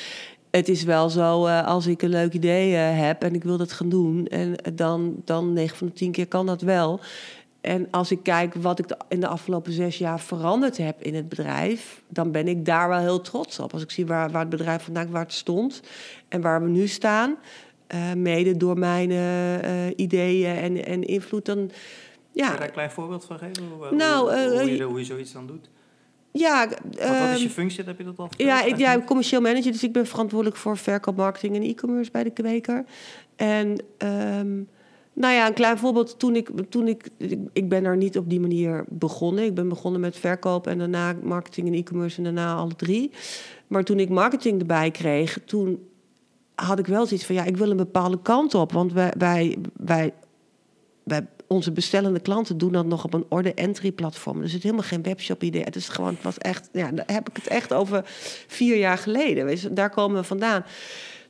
[0.51, 3.89] het is wel zo, als ik een leuk idee heb en ik wil dat gaan
[3.89, 6.99] doen, en dan, dan 9 van de 10 keer kan dat wel.
[7.61, 11.15] en als ik kijk wat ik de, in de afgelopen zes jaar veranderd heb in
[11.15, 13.73] het bedrijf, dan ben ik daar wel heel trots op.
[13.73, 15.81] Als ik zie waar, waar het bedrijf vandaan waar het stond
[16.27, 17.35] en waar we nu staan,
[17.93, 21.71] uh, mede door mijn uh, ideeën en, en invloed, dan.
[22.31, 22.43] Ja.
[22.43, 23.63] Kan je daar een klein voorbeeld van geven?
[23.77, 25.69] Hoe, nou, hoe, hoe, je, hoe je zoiets dan doet?
[26.31, 27.83] Ja, wat, wat, is je ehm, functie?
[27.83, 29.71] Heb je dat al Ja, ik, ja, commercieel manager.
[29.71, 32.85] Dus ik ben verantwoordelijk voor verkoop, marketing en e-commerce bij de Kweker.
[33.35, 34.67] En um,
[35.13, 36.19] nou ja, een klein voorbeeld.
[36.19, 37.09] Toen ik, toen ik,
[37.53, 39.43] ik ben er niet op die manier begonnen.
[39.43, 43.11] Ik ben begonnen met verkoop en daarna marketing en e-commerce en daarna alle drie.
[43.67, 45.87] Maar toen ik marketing erbij kreeg, toen
[46.65, 48.71] had ik wel zoiets van ja, ik wil een bepaalde kant op.
[48.71, 50.13] Want wij, wij, wij,
[51.03, 54.41] wij onze bestellende klanten doen dat nog op een order-entry platform.
[54.41, 55.63] Er zit helemaal geen webshop idee.
[55.63, 58.01] Het is gewoon, het was echt, ja, daar heb ik het echt over
[58.47, 59.45] vier jaar geleden.
[59.45, 60.65] Weet je, daar komen we vandaan.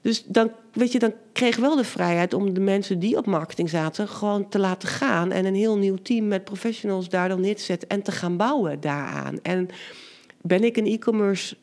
[0.01, 3.69] Dus dan, weet je, dan kreeg wel de vrijheid om de mensen die op marketing
[3.69, 5.31] zaten gewoon te laten gaan.
[5.31, 8.37] En een heel nieuw team met professionals daar dan neer te zetten en te gaan
[8.37, 9.39] bouwen daaraan.
[9.41, 9.69] En
[10.41, 11.57] ben ik een e-commerce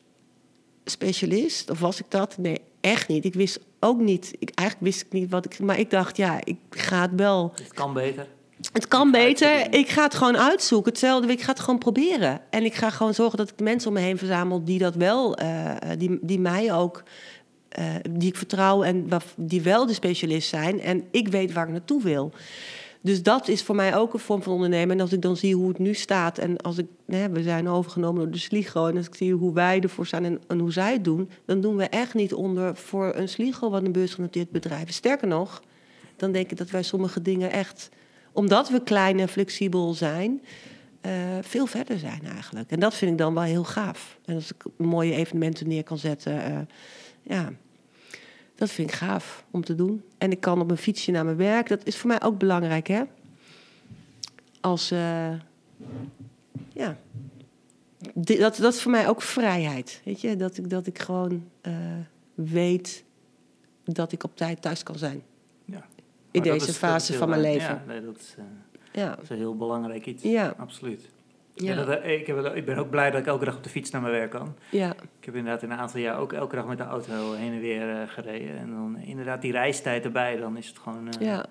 [0.85, 1.69] specialist?
[1.69, 2.37] Of was ik dat?
[2.37, 3.25] Nee, echt niet.
[3.25, 4.35] Ik wist ook niet.
[4.39, 5.59] Ik, eigenlijk wist ik niet wat ik.
[5.59, 7.51] Maar ik dacht, ja, ik ga het wel.
[7.55, 8.27] Het kan beter.
[8.71, 9.73] Het kan beter.
[9.73, 10.91] Ik ga het gewoon uitzoeken.
[10.91, 12.41] Hetzelfde, ik ga het gewoon proberen.
[12.49, 15.41] En ik ga gewoon zorgen dat ik mensen om me heen verzamel die dat wel,
[15.41, 17.03] uh, die, die mij ook
[17.79, 20.81] uh, die ik vertrouw en die wel de specialist zijn.
[20.81, 22.31] En ik weet waar ik naartoe wil.
[23.05, 24.95] Dus dat is voor mij ook een vorm van ondernemen.
[24.95, 28.21] En als ik dan zie hoe het nu staat en als ik, we zijn overgenomen
[28.21, 31.03] door de Sligo en als ik zie hoe wij ervoor staan en, hoe zij het
[31.03, 34.95] doen, dan doen we echt niet onder voor een Sligo wat een beursgenoteerd bedrijf is.
[34.95, 35.61] Sterker nog,
[36.15, 37.89] dan denk ik dat wij sommige dingen echt,
[38.31, 40.41] omdat we klein en flexibel zijn,
[41.05, 42.71] uh, veel verder zijn eigenlijk.
[42.71, 44.19] En dat vind ik dan wel heel gaaf.
[44.25, 46.59] En als ik mooie evenementen neer kan zetten, uh,
[47.21, 47.51] ja,
[48.55, 50.03] dat vind ik gaaf om te doen.
[50.17, 51.67] En ik kan op een fietsje naar mijn werk.
[51.67, 53.03] Dat is voor mij ook belangrijk, hè?
[54.61, 55.33] Als, uh,
[56.73, 56.97] ja.
[58.13, 60.01] Dat, dat is voor mij ook vrijheid.
[60.05, 61.73] Weet je, dat ik, dat ik gewoon uh,
[62.33, 63.03] weet
[63.83, 65.23] dat ik op tijd thuis kan zijn.
[65.65, 65.85] Ja.
[66.31, 67.69] In deze fase van mijn leven.
[67.69, 68.45] Ja, nee, dat, is, uh,
[68.91, 69.09] ja.
[69.09, 70.23] dat is een heel belangrijk iets.
[70.23, 70.53] Ja.
[70.57, 71.01] Absoluut.
[71.55, 71.75] Ja.
[71.75, 73.91] dat, eh, ik, heb, ik ben ook blij dat ik elke dag op de fiets
[73.91, 74.55] naar mijn werk kan.
[74.69, 74.89] Ja.
[75.19, 77.59] Ik heb inderdaad in een aantal jaar ook elke dag met de auto heen en
[77.59, 78.57] weer uh, gereden.
[78.57, 81.45] En dan inderdaad die reistijd erbij, dan is het gewoon uh, ja.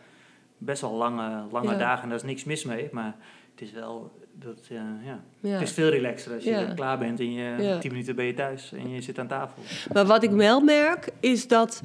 [0.58, 2.02] best wel lange, lange dagen.
[2.02, 3.14] En daar is niks mis mee, maar
[3.50, 4.22] het is wel...
[4.38, 4.66] Dat,
[5.00, 5.20] ja.
[5.40, 8.72] Het is veel relaxer als je klaar bent en je tien minuten ben je thuis
[8.72, 9.62] en je zit aan tafel.
[9.92, 11.82] Maar wat ik wel merk, is dat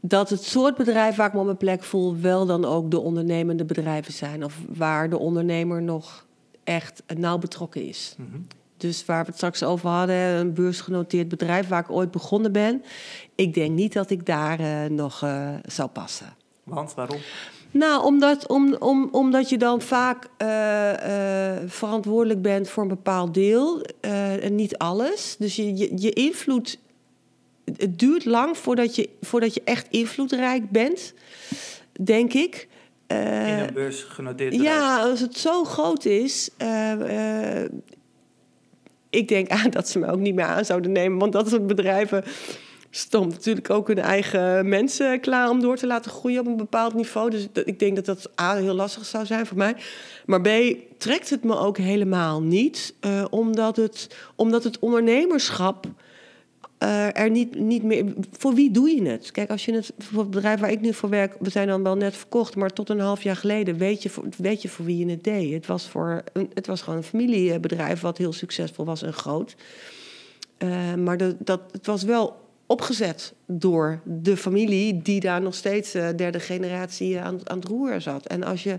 [0.00, 2.98] dat het soort bedrijf waar ik me op mijn plek voel, wel dan ook de
[3.00, 4.44] ondernemende bedrijven zijn.
[4.44, 6.26] Of waar de ondernemer nog
[6.64, 8.14] echt nauw betrokken is.
[8.18, 8.38] Mhm.
[8.80, 12.82] Dus waar we het straks over hadden, een beursgenoteerd bedrijf waar ik ooit begonnen ben.
[13.34, 16.34] Ik denk niet dat ik daar uh, nog uh, zou passen.
[16.64, 17.18] Want waarom?
[17.70, 23.82] Nou, omdat, om, om, omdat je dan vaak uh, verantwoordelijk bent voor een bepaald deel
[24.40, 25.36] en niet alles.
[25.38, 26.78] Dus je, je, je invloed.
[27.76, 31.14] Het duurt lang voordat je, voordat je echt invloedrijk bent,
[32.00, 32.68] denk ik.
[33.10, 34.78] In een beursgenoteerd bedrijf?
[34.78, 36.50] Ja, als het zo groot is.
[36.62, 37.64] Uh,
[39.10, 41.18] ik denk aan dat ze me ook niet meer aan zouden nemen.
[41.18, 42.24] Want dat soort bedrijven
[42.90, 46.94] stond natuurlijk ook hun eigen mensen klaar om door te laten groeien op een bepaald
[46.94, 47.30] niveau.
[47.30, 49.74] Dus ik denk dat dat A, heel lastig zou zijn voor mij.
[50.26, 50.48] Maar B,
[50.98, 52.94] trekt het me ook helemaal niet.
[53.00, 55.86] Uh, omdat, het, omdat het ondernemerschap
[56.82, 58.04] uh, er niet, niet meer.
[58.30, 59.30] Voor wie doe je het?
[59.30, 61.82] Kijk, als je het voor het bedrijf waar ik nu voor werk, we zijn dan
[61.82, 65.06] wel net verkocht, maar tot een half jaar geleden weet je, weet je voor wie
[65.06, 65.52] je het deed.
[65.52, 69.56] Het was, voor een, het was gewoon een familiebedrijf wat heel succesvol was en groot.
[70.58, 75.94] Uh, maar de, dat, het was wel opgezet door de familie die daar nog steeds
[75.94, 78.26] uh, derde generatie aan, aan het roer zat.
[78.26, 78.78] En als je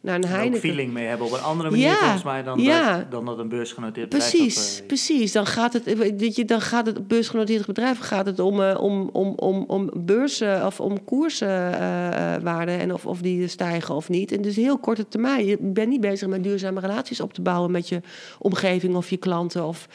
[0.00, 0.54] naar een Heineken...
[0.54, 3.48] ook feeling mee hebben op een andere manier volgens mij dan, dat, dan dat een
[3.48, 4.30] beursgenoteerd bedrijf...
[4.30, 5.32] Precies, dat, uh, precies.
[5.32, 5.84] Dan gaat het,
[6.16, 9.90] weet je, dan gaat het beursgenoteerd bedrijf gaat het om, uh, om, om, om, om
[9.94, 14.32] beurzen of om koerswaarden en of, of die stijgen of niet.
[14.32, 15.46] En dus heel korte termijn.
[15.46, 18.00] Je bent niet bezig met duurzame relaties op te bouwen met je
[18.38, 19.88] omgeving of je klanten of...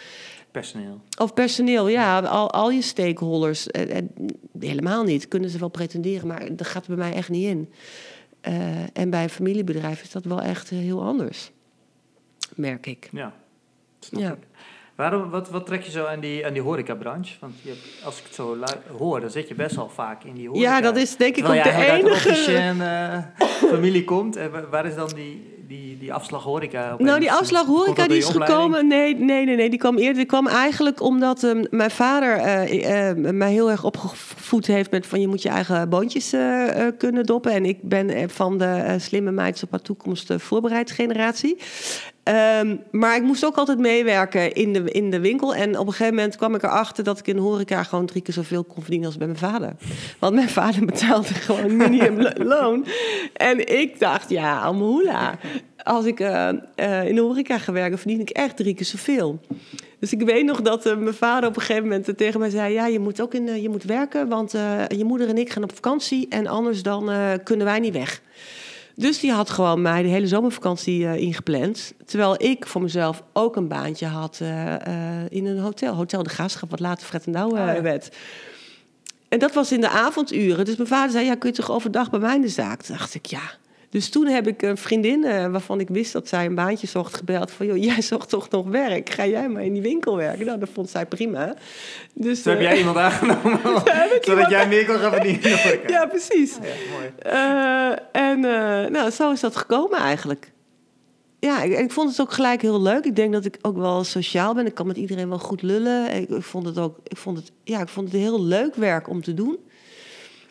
[0.51, 1.01] Personeel.
[1.19, 2.19] Of personeel, ja.
[2.19, 3.67] Al, al je stakeholders.
[4.59, 5.27] helemaal niet.
[5.27, 7.69] Kunnen ze wel pretenderen, maar dat gaat bij mij echt niet in.
[8.47, 8.53] Uh,
[8.93, 11.51] en bij een familiebedrijf is dat wel echt uh, heel anders,
[12.55, 13.09] merk ik.
[13.11, 13.33] Ja,
[13.99, 14.31] snap ja.
[14.31, 14.47] ik.
[14.95, 17.35] Waarom, wat, wat trek je zo aan die, aan die horecabranche?
[17.39, 18.57] Want je als ik het zo
[18.97, 20.69] hoor, dan zit je best wel vaak in die horeca.
[20.69, 22.33] Ja, dat is denk ik ook de enige...
[22.33, 23.17] Terwijl uh,
[23.71, 24.35] familie komt.
[24.35, 26.95] En waar is dan die, die, die afslag horeca?
[26.97, 27.41] Nou, die opeens?
[27.41, 28.59] afslag horeca die is opleiding?
[28.59, 28.87] gekomen.
[28.87, 30.15] Nee, nee, nee, nee, die kwam eerder.
[30.15, 35.21] Die kwam eigenlijk omdat ehm, mijn vader eh, mij heel erg opgevoed heeft met van
[35.21, 37.51] je moet je eigen boontjes eh, kunnen doppen.
[37.51, 41.57] En ik ben van de slimme meid op haar toekomst eh, voorbereidsgeneratie.
[42.25, 45.55] Ehm, maar ik moest ook altijd meewerken in de, in de winkel.
[45.55, 48.21] En op een gegeven moment kwam ik erachter dat ik in de horeca gewoon drie
[48.21, 49.71] keer zoveel kon verdienen als bij mijn vader.
[50.19, 52.85] Want mijn vader betaalde gewoon minimumloon.
[53.33, 55.37] En ik dacht, ja, almoela.
[55.83, 59.39] Als ik eh, eh, in de horeca ga werken, verdien ik echt drie keer zoveel.
[59.99, 62.73] Dus ik weet nog dat eh, mijn vader op een gegeven moment tegen mij zei...
[62.73, 64.51] ja, je moet ook in, je moet werken, want
[64.87, 66.27] je moeder en ik gaan op vakantie...
[66.29, 67.09] en anders dan
[67.43, 68.21] kunnen wij niet weg.
[68.95, 71.93] Dus die had gewoon mij de hele zomervakantie eh, ingepland.
[72.05, 75.93] Terwijl ik voor mezelf ook een baantje had eh, eh, in een hotel.
[75.93, 77.81] Hotel de Graafschap, wat later Fred en Douwe ja.
[77.81, 78.15] werd.
[79.29, 80.65] En dat was in de avonduren.
[80.65, 82.81] Dus mijn vader zei, ja, kun je toch overdag bij mij in de zaak?
[82.81, 83.51] Toen dacht ik, ja.
[83.95, 87.17] Dus toen heb ik een vriendin eh, waarvan ik wist dat zij een baantje zocht
[87.17, 87.51] gebeld.
[87.51, 89.09] Van, joh, jij zocht toch nog werk?
[89.09, 90.45] Ga jij maar in die winkel werken?
[90.45, 91.55] Nou, dat vond zij prima.
[92.13, 93.59] Dus, Toen heb eh, jij iemand aangenomen,
[94.21, 95.49] zodat jij meer kon gaan verdienen.
[95.95, 96.55] Ja, precies.
[96.55, 97.11] Ja, mooi.
[97.17, 100.51] Eh, en eh, nou, zo is dat gekomen eigenlijk.
[101.39, 103.05] Ja, ik, ik vond het ook gelijk heel leuk.
[103.05, 104.65] Ik denk dat ik ook wel sociaal ben.
[104.65, 106.11] Ik kan met iedereen wel goed lullen.
[106.15, 109.09] Ik, ik vond het ook, ik vond het, ja, ik vond het heel leuk werk
[109.09, 109.57] om te doen.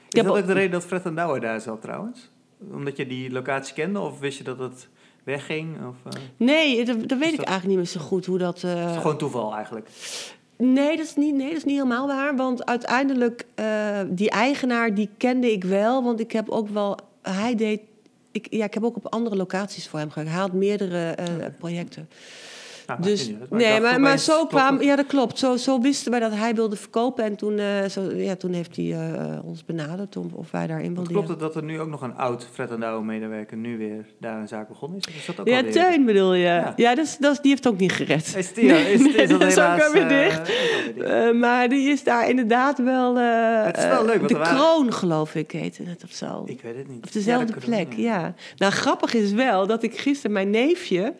[0.09, 2.33] Is heb dat ook- de reden dat Fred en Douwe daar zat trouwens?
[2.73, 4.89] Omdat je die locatie kende of wist je dat het
[5.25, 5.77] wegging?
[5.89, 8.63] Of, eh, Nee, dat, dat weet ik dat- eigenlijk niet meer zo goed hoe dat.
[8.63, 9.89] eh, is gewoon toeval eigenlijk?
[10.59, 12.37] Nee, dat is niet, nee, dat is niet helemaal waar.
[12.37, 16.03] Want uiteindelijk, eh, die eigenaar, die kende ik wel.
[16.05, 17.81] Want ik heb ook wel, hij deed,
[18.33, 20.31] ik, ja, ik heb ook op andere locaties voor hem gewerkt.
[20.33, 21.15] Hij had meerdere
[21.59, 22.09] projecten.
[22.87, 25.39] Nou, Dus, nee, maar, maar zo kwam, ja, dat klopt.
[25.39, 27.25] Zo, zo wisten wij dat hij wilde verkopen.
[27.25, 30.95] En toen, eh, zo, ja, toen heeft hij eh, ons benaderd om, of wij daarin
[30.95, 31.13] wilden.
[31.13, 34.05] Klopt het dat er nu ook nog een oud Fred en Douwe medewerker nu weer
[34.21, 35.15] daar een zaak begonnen is?
[35.17, 36.43] Is dat ook Ja, alweer- Teun bedoel je.
[36.45, 36.73] Ja.
[36.77, 38.35] Ja, dat is, dat is, die heeft ook niet gered.
[38.37, 40.49] Is, die, is, is, Nee, dat dat is ook helaas, alweer eh, dicht.
[40.49, 41.35] is ook alweer dicht.
[41.35, 43.17] Maar die is daar inderdaad wel...
[43.17, 46.43] Het is wel leuk, want de kroon, geloof ik, heette het of zo.
[46.47, 47.05] Ik weet het niet.
[47.05, 48.35] Op dezelfde Ja, plek, ja.
[48.57, 51.15] Nou, grappig is wel dat ik gisteren mijn neefje...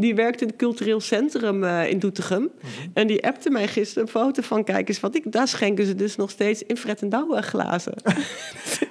[0.00, 2.40] die werkt in het cultureel centrum eh, in Doetinchem.
[2.42, 2.70] Mhm.
[2.94, 4.64] En die appte mij gisteren een foto van...
[4.64, 5.32] kijk eens wat ik...
[5.32, 7.94] daar schenken ze dus nog steeds in Fred en Douwe glazen.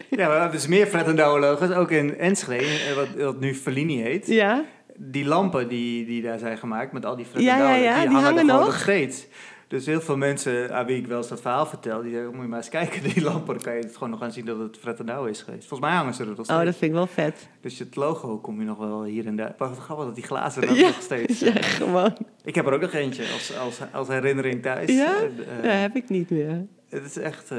[0.10, 1.72] Ja, maar er is meer Fred en Douwe logos.
[1.72, 4.28] Ook in Enschede, eh, wat, wat nu Fellini heet.
[4.28, 4.64] ja?
[5.01, 8.10] Die lampen die, die daar zijn gemaakt met al die Fred Ja, ja, ja, die,
[8.10, 8.66] die hangen, nog.
[8.66, 9.28] nog steeds.
[9.70, 12.41] Dus heel veel mensen aan wie ik wel eens dat verhaal vertel, die zeggen, moet
[12.41, 14.59] je maar eens kijken, die lampen, dan kan je het gewoon nog aan zien dat
[14.59, 15.67] het Fred en Douwe is geweest.
[15.67, 16.49] Volgens mij hangen ze er nog steeds.
[16.59, 17.47] Oh, dat vind ik wel vet.
[17.61, 19.53] Dus het logo kom je nog wel hier en daar.
[19.57, 21.63] Wat grappig dat die glazen er Ja, nog steeds Ja, zijn.
[21.63, 22.17] gewoon.
[22.43, 24.89] Ik heb er ook nog eentje als, als, als herinnering thuis.
[24.91, 25.15] Ja?
[25.15, 26.65] Eh, Dat eh, heb ik niet meer.
[26.89, 27.51] het is echt...
[27.51, 27.57] eh,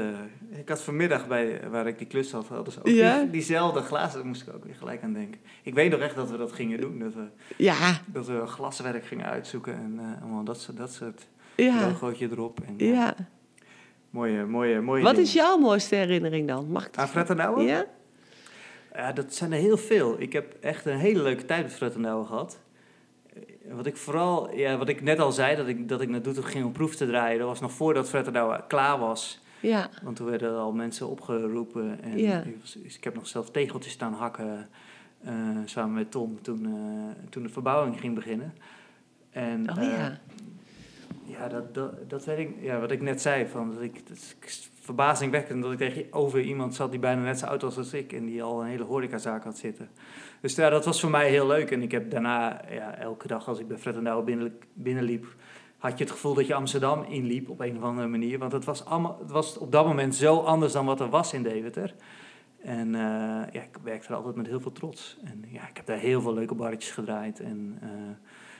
[0.59, 3.19] ik had vanmiddag bij waar ik die klus had, hadden ze ook Ja?
[3.19, 4.17] die, diezelfde glazen.
[4.17, 5.39] Daar moest ik ook weer gelijk aan denken.
[5.63, 6.99] Ik weet nog echt dat we dat gingen doen.
[6.99, 7.23] Dat we,
[7.57, 11.27] Ja, dat we glaswerk gingen uitzoeken en eh, allemaal dat soort, dat soort
[11.63, 12.59] ja, logootje erop.
[12.67, 13.15] En, eh, ja.
[14.09, 15.27] Mooie, mooie, mooie Wat dingen.
[15.27, 16.71] is jouw mooiste herinnering dan?
[16.71, 17.61] Mag ik Aan Fred en Douwe?
[17.63, 17.85] Ja?
[18.95, 20.15] Ja, dat zijn er heel veel.
[20.21, 22.59] Ik heb echt een hele leuke tijd met Fred en Douwe gehad.
[23.33, 23.41] Eh,
[23.73, 26.51] Wat ik vooral, ja, wat ik net al zei, dat ik, dat ik naar Doetinchem
[26.51, 27.39] ging om proef te draaien.
[27.39, 29.39] Dat was nog voordat Fred en Douwe klaar was.
[29.59, 29.89] Ja.
[30.03, 31.99] Want toen werden al mensen opgeroepen.
[32.03, 32.41] En Ja.
[32.41, 34.69] ik, was- ik heb nog zelf tegeltjes staan hakken
[35.23, 35.33] eh,
[35.65, 38.53] samen met Tom toen, eh, toen de verbouwing ging beginnen.
[39.29, 40.19] En, Oh ja.
[41.31, 41.73] Ja, dat,
[42.09, 42.49] dat, ik.
[42.59, 44.35] Ja, wat ik net zei, van, dat ik, dat
[44.81, 48.25] verbazingwekkend dat ik tegenover iemand zat die bijna net zo oud was als ik en
[48.25, 49.89] die al een hele horecazaak had zitten.
[50.41, 51.71] Dus ja, dat was voor mij heel leuk.
[51.71, 55.25] En ik heb daarna, ja, elke dag als ik bij Fred en Douwe binnen, binnenliep,
[55.77, 58.39] had je het gevoel dat je Amsterdam inliep op een of andere manier.
[58.39, 61.33] Want het was, allemaal, het was op dat moment zo anders dan wat er was
[61.33, 61.93] in Deventer.
[62.61, 63.01] En eh,
[63.51, 65.17] ja, ik werkte er altijd met heel veel trots.
[65.23, 67.89] En ja, ik heb daar heel veel leuke barretjes gedraaid en eh,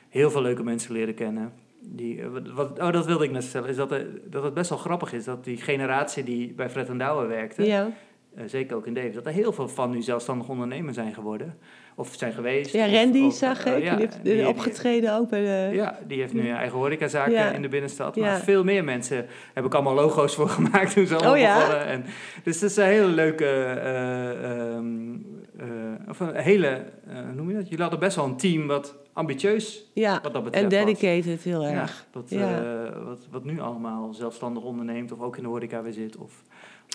[0.10, 1.54] heel veel leuke mensen leren kennen.
[1.84, 3.70] Die, eh, wat, oh, dat wilde ik net stellen.
[3.70, 3.94] Is dat,
[4.26, 7.66] dat het best wel grappig is dat die generatie die bij Fred en Douwe werkte,
[7.66, 7.90] Ja.
[8.36, 11.58] eh, zeker ook in Deventer, dat er heel veel van nu zelfstandig ondernemer zijn geworden.
[11.96, 12.74] Of zijn geweest.
[12.74, 13.84] Ja, Randy of, zag eh, ik.
[13.84, 15.76] ja, die heeft die- opgetreden ook bij de...
[15.76, 17.50] ja, die heeft nu een eigen horecazaak Ja.
[17.50, 18.16] eh, in de binnenstad.
[18.16, 18.22] Ja.
[18.22, 21.90] Maar veel meer mensen heb ik allemaal logo's voor gemaakt toen ze allemaal Oh.
[21.92, 22.04] En,
[22.44, 23.46] dus dat is een hele leuke...
[23.46, 24.44] eh,
[24.76, 25.14] ehm,
[25.58, 25.66] eh,
[26.10, 26.68] of een hele...
[26.68, 27.64] eh, hoe noem je dat?
[27.70, 31.62] Jullie hadden best wel een team wat ambitieus Ja, wat dat betreft en dedicated heel
[31.64, 32.06] Ja, erg.
[32.12, 32.64] wat, Ja.
[32.86, 36.18] eh, wat, wat nu allemaal zelfstandig onderneemt of ook in de horeca weer zit.
[36.18, 36.42] Of,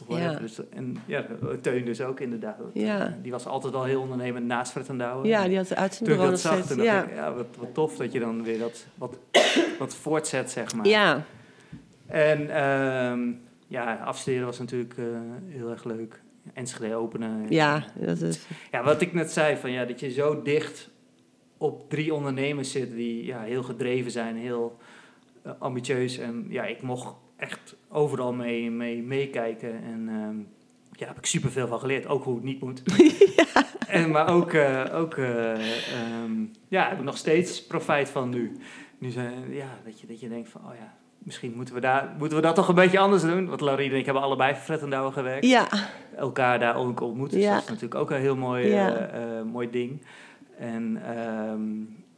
[0.09, 0.35] of Ja.
[0.35, 1.27] Dus, en ja,
[1.61, 2.57] Teun dus ook inderdaad.
[2.73, 3.07] Ja.
[3.07, 5.27] Eh, Die was altijd al heel ondernemend naast Fred en Douwe.
[5.29, 6.75] Ja, die had uit zijn Toen nog steeds.
[6.75, 7.03] Ja.
[7.05, 9.19] ik, ja, wat, wat tof dat je dan weer dat wat,
[9.79, 10.87] wat voortzet, zeg maar.
[10.87, 11.25] ja,
[12.07, 13.33] En ehm,
[13.67, 15.05] ja, afstuderen was natuurlijk eh,
[15.49, 16.21] heel erg leuk.
[16.55, 17.47] Enschede openen.
[17.49, 18.47] ja, dat is...
[18.71, 20.91] Ja, wat ik net zei, van, ja, dat je zo dicht
[21.59, 24.77] op drie ondernemers zit die ja, heel gedreven zijn, heel
[25.43, 26.19] eh, ambitieus.
[26.19, 29.83] En ja, ik mocht echt overal mee mee meekijken.
[29.83, 30.39] En ehm,
[30.93, 32.07] ja, daar heb ik superveel van geleerd.
[32.07, 32.83] Ook hoe het niet moet.
[33.89, 36.33] en, maar ook, eh, ook eh, ehm,
[36.69, 38.57] ja, heb ik nog steeds profijt van nu.
[38.99, 42.15] Nu zijn, ja, dat, je, dat je denkt van, oh ja, misschien moeten we, daar,
[42.19, 43.49] moeten we dat toch een beetje anders doen.
[43.49, 45.47] Want Laurie en ik hebben allebei voor Frettendouwen gewerkt.
[45.47, 45.69] Ja,
[46.17, 47.31] Elkaar daar ook ontmoet.
[47.31, 49.43] Dus dat is natuurlijk ook een heel mooi, Ja.
[49.45, 50.03] mooi ding.
[50.59, 51.71] En ehm,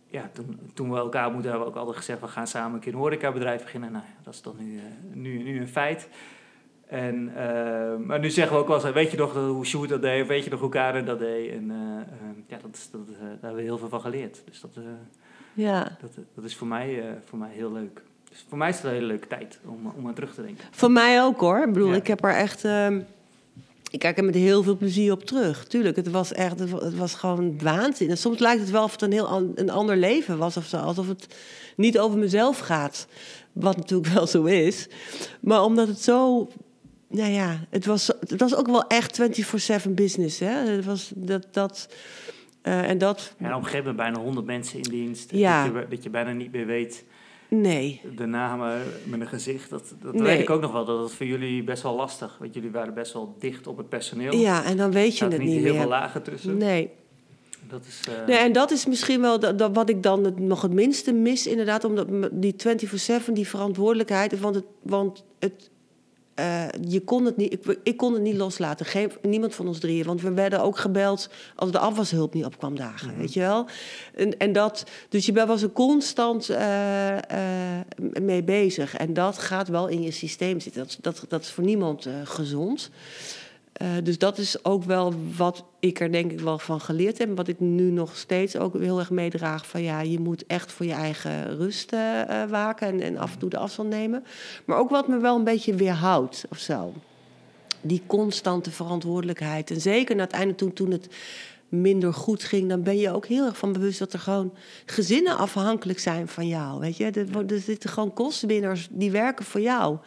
[0.07, 2.20] ja, toen, toen we elkaar ontmoetten, hebben we ook altijd gezegd...
[2.20, 3.93] we gaan samen een keer een horecabedrijf beginnen.
[3.93, 4.82] Nou ja, dat is dan nu, eh,
[5.12, 6.09] nu, nu een feit.
[6.86, 10.03] En, eh, maar nu zeggen we ook wel eens, weet je nog hoe Sjoerd dat
[10.03, 10.22] deed?
[10.22, 11.53] Of weet je nog hoe Karen dat deed?
[11.53, 12.07] En eh, eh,
[12.47, 14.43] ja, dat, is- dat, eh, daar hebben we heel veel van geleerd.
[14.45, 14.70] Dus dat,
[15.55, 15.97] ja.
[16.01, 18.03] dat, dat is voor mij, voor mij heel leuk.
[18.28, 20.64] Dus voor mij is het een hele leuke tijd om, om aan terug te denken.
[20.70, 21.59] Voor mij ook hoor.
[21.66, 21.97] Ik bedoel, Ja.
[21.97, 22.64] ik heb er echt.
[23.91, 25.64] Ik kijk er met heel veel plezier op terug.
[25.64, 26.59] Tuurlijk, het was echt.
[26.59, 28.11] Het wa- het was gewoon waanzin.
[28.11, 30.64] En soms lijkt het wel of het een heel an- een ander leven was of
[30.66, 30.76] zo.
[30.76, 31.26] Alsof het
[31.76, 33.07] niet over mezelf gaat.
[33.53, 34.89] Wat natuurlijk wel zo is.
[35.41, 36.49] Maar omdat het zo.
[37.11, 39.20] Nou ja, het was, het was ook wel echt
[39.86, 40.39] 24-7 business.
[40.39, 40.51] Hè?
[40.70, 41.47] Het was dat.
[41.51, 41.89] dat
[42.62, 43.34] eh, en dat.
[43.39, 45.30] En op een gegeven moment bijna 100 mensen in dienst.
[45.30, 45.64] Ja.
[45.68, 47.05] Dat, je, dat je bijna niet meer weet
[47.51, 48.01] Nee.
[48.16, 49.70] de namen met een gezicht.
[49.70, 50.22] Dat, dat Nee.
[50.22, 50.84] weet ik ook nog wel.
[50.84, 52.36] Dat was voor jullie best wel lastig.
[52.40, 54.32] Want jullie waren best wel dicht op het personeel.
[54.32, 55.86] Er Ja, en dan weet je het niet niet heel veel meer.
[55.86, 56.57] lagen tussen.
[56.57, 56.90] Nee.
[57.68, 60.38] Dat is, eh, Nee, en dat is misschien wel dat, dat wat ik dan het,
[60.38, 64.40] nog het minste mis, inderdaad, omdat die 24-7, die verantwoordelijkheid.
[64.40, 65.70] Want het, want het
[66.39, 68.86] eh, je kon het niet, ik, ik kon het niet loslaten.
[68.86, 70.05] Geen, niemand van ons drieën.
[70.05, 73.16] Want we werden ook gebeld als de afwashulp niet op kwam dagen.
[73.18, 73.66] Weet je wel?
[74.14, 77.16] En, en dat, dus je was er constant eh,
[77.78, 77.84] eh,
[78.22, 78.97] mee bezig.
[78.97, 80.80] En dat gaat wel in je systeem zitten.
[80.82, 82.91] Dat, is- dat, dat is voor niemand gezond.
[83.79, 87.37] Eh, dus dat is ook wel wat ik er denk ik wel van geleerd heb.
[87.37, 89.66] Wat ik nu nog steeds ook heel erg meedraag.
[89.66, 92.87] Van ja, je moet echt voor je eigen rust eh, eh, waken.
[92.89, 94.24] En, en af en toe de afstand nemen.
[94.64, 96.93] Maar ook wat me wel een beetje weerhoudt of zo.
[97.81, 99.70] Die constante verantwoordelijkheid.
[99.70, 101.09] En zeker na het einde toen, toen het
[101.68, 102.68] minder goed ging...
[102.68, 104.55] dan ben je ook heel erg van bewust dat er gewoon
[104.87, 106.81] gezinnen afhankelijk zijn van jou.
[106.81, 107.11] Weet je?
[107.11, 109.99] Er, er zitten gewoon kostenwinners die werken voor jou.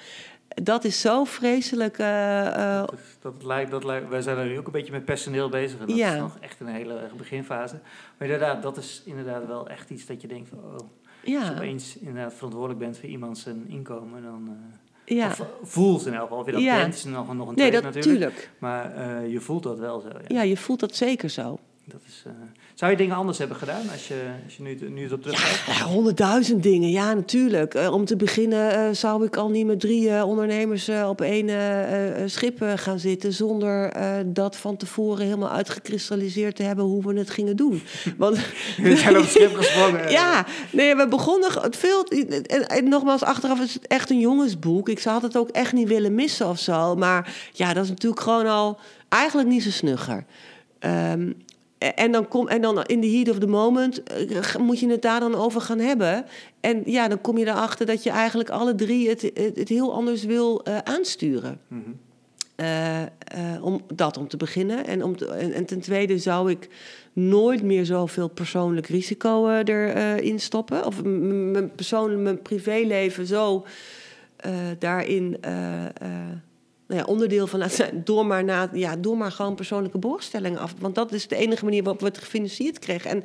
[0.54, 1.98] Dat is zo vreselijk...
[1.98, 5.06] eh, eh, dat, dat lijkt, dat lijkt, wij zijn er nu ook een beetje met
[5.06, 5.80] personeel bezig.
[5.80, 6.14] En dat Ja.
[6.14, 7.76] is nog echt een hele beginfase.
[8.18, 10.58] Maar inderdaad, dat is inderdaad wel echt iets dat je denkt van...
[10.60, 10.74] Oh,
[11.40, 14.48] Als je opeens inderdaad verantwoordelijk bent voor iemand zijn inkomen, dan...
[15.06, 15.28] eh, ja.
[15.28, 16.38] Of voelt in elk geval.
[16.40, 16.76] Of je dat Ja.
[16.78, 18.50] bent, is nog, nog een Nee, dat natuurlijk.
[18.60, 20.08] Maar je voelt dat wel zo.
[20.08, 20.20] Ja.
[20.28, 21.60] Ja, je voelt dat zeker zo.
[21.92, 22.32] Dat is, eh,
[22.76, 25.80] zou je dingen anders hebben gedaan als je, als je nu, nu erop terugkijkt?
[25.80, 27.74] Ja, honderdduizend dingen, ja, natuurlijk.
[27.74, 31.50] Eh, om te beginnen eh, zou ik al niet met drie ondernemers op één
[32.30, 33.34] schip gaan zitten...
[33.34, 33.94] zonder
[34.34, 37.82] dat van tevoren helemaal uitgekristalliseerd te hebben hoe we het gingen doen.
[38.18, 38.38] Want
[38.78, 40.10] We zijn op het schip gesprongen.
[40.22, 42.04] Ja, nee, we begonnen het veel.
[42.04, 44.90] En, en nogmaals, achteraf is het echt een jongensboek.
[44.90, 46.96] Ik zou het ook echt niet willen missen of zo.
[46.96, 48.80] Maar ja, dat is natuurlijk gewoon al
[49.10, 50.26] eigenlijk niet zo snugger.
[50.80, 51.32] Ehm,
[51.82, 55.02] en, dan kom, en dan in the heat of the moment eh, moet je het
[55.02, 56.26] daar dan over gaan hebben.
[56.60, 59.94] En ja, dan kom je erachter dat je eigenlijk alle drie het, het, het heel
[59.94, 61.60] anders wil eh, aansturen.
[61.68, 61.82] Mhm.
[62.56, 63.08] Eh, eh,
[63.62, 64.86] om, dat om te beginnen.
[64.86, 66.70] En, om te- en, en ten tweede zou ik
[67.14, 70.86] nooit meer zoveel persoonlijk risico eh, erin stoppen.
[70.86, 73.66] Of mijn persoonlijk, mijn privéleven zo
[74.36, 75.92] eh, daarin eh, eh,
[76.92, 78.02] nou ja, onderdeel van laten zijn.
[78.04, 80.74] Door maar, na, ja, door maar gewoon persoonlijke borgstellingen af.
[80.80, 83.12] Want dat is de enige manier waarop we het gefinancierd kregen.
[83.12, 83.24] En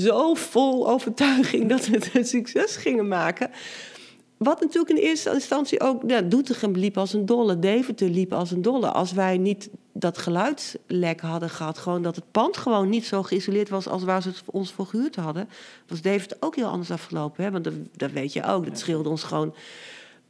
[0.00, 3.50] zo vol overtuiging dat we het een succes gingen maken.
[4.36, 6.02] Wat natuurlijk in eerste instantie ook...
[6.06, 8.88] Ja, Doetinchem liep als een dolle, Deventer liep als een dolle.
[8.90, 11.78] Als wij niet dat geluidslek hadden gehad...
[11.78, 13.88] gewoon dat het pand gewoon niet zo geïsoleerd was...
[13.88, 15.48] als waar ze het ons voor gehuurd hadden...
[15.86, 17.44] was Deventer ook heel anders afgelopen.
[17.44, 17.50] Hè?
[17.50, 18.66] Want dat, dat weet je ook.
[18.66, 19.54] Dat scheelde ons gewoon...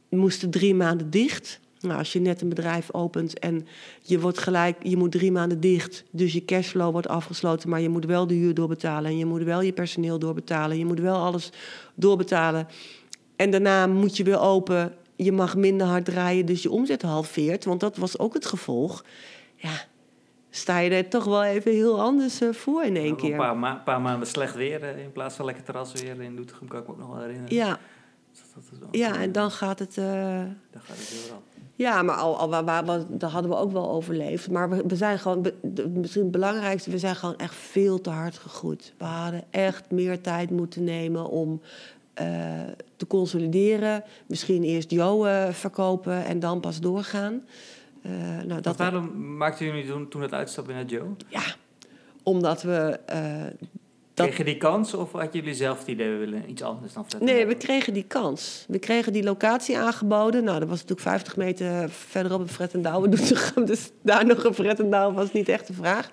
[0.09, 1.59] We moesten drie maanden dicht...
[1.85, 3.67] Nou, als je net een bedrijf opent en
[4.01, 7.89] je wordt gelijk, je moet drie maanden dicht, dus je cashflow wordt afgesloten, maar je
[7.89, 11.15] moet wel de huur doorbetalen en je moet wel je personeel doorbetalen, je moet wel
[11.17, 11.49] alles
[11.95, 12.67] doorbetalen.
[13.35, 14.93] En daarna moet je weer open.
[15.15, 17.65] Je mag minder hard draaien, dus je omzet halveert.
[17.65, 19.03] Want dat was ook het gevolg.
[19.55, 19.85] Ja,
[20.49, 23.35] sta je er toch wel even heel anders eh, voor in één Een keer.
[23.37, 26.67] paar, ma- paar maanden slecht weer eh, in plaats van lekker terras weer in Doetinchem,
[26.67, 27.55] kan ik me ook nog wel herinneren.
[27.55, 27.79] Ja,
[28.33, 29.97] Dat, dat wel- ja, en dan gaat het...
[29.97, 30.05] eh,
[30.71, 31.43] Dan gaat het heel rap.
[31.77, 34.49] Ja, maar al, al, waar, waar, waar- dat hadden we ook wel overleefd.
[34.49, 35.45] Maar we, we zijn gewoon,
[35.93, 38.93] misschien het belangrijkste, we zijn gewoon echt veel te hard gegroeid.
[38.97, 41.61] We hadden echt meer tijd moeten nemen om
[42.13, 42.25] eh,
[42.95, 44.03] te consolideren.
[44.27, 47.41] Misschien eerst Jo eh, verkopen en dan pas doorgaan.
[48.01, 48.11] Eh,
[48.45, 51.07] nou, Dat waarom maakten jullie toen, toen het uitstapje naar Joe?
[51.27, 51.41] ja,
[52.23, 52.99] omdat we.
[54.15, 57.05] Dat- je die kans of had jullie zelf het idee, we willen iets anders dan
[57.19, 58.65] en Nee, we kregen die kans.
[58.67, 60.43] We kregen die locatie aangeboden.
[60.43, 63.65] Nou, dat was natuurlijk 50 meter verderop Douwe Doetinchem.
[63.71, 66.09] Dus daar nog een Fred en Douwe was niet echt de vraag.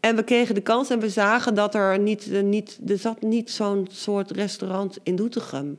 [0.00, 2.30] En we kregen de kans en we zagen dat er niet...
[2.32, 5.78] eh, niet er zat niet zo'n soort restaurant in Doetinchem.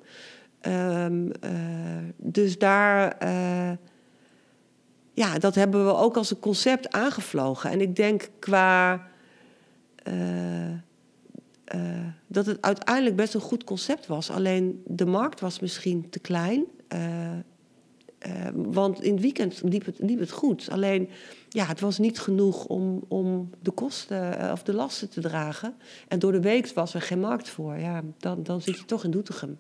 [0.62, 1.52] Ehm, eh,
[2.18, 3.18] dus daar...
[3.18, 3.72] eh,
[5.14, 7.72] ja, dat hebben we ook als een concept aangevlogen.
[7.72, 9.08] En ik denk qua...
[11.68, 11.80] eh,
[12.28, 14.30] dat het uiteindelijk best een goed concept was.
[14.30, 16.65] Alleen de markt was misschien te klein.
[16.88, 17.41] eh, eh,
[18.53, 20.70] want in het weekend liep het, liep het goed.
[20.72, 21.09] Alleen
[21.49, 25.74] ja, het was niet genoeg om, om de kosten of de lasten te dragen.
[26.07, 27.78] En door de week was er geen markt voor.
[27.78, 29.59] Ja, dan, dan zit je toch in Doetinchem.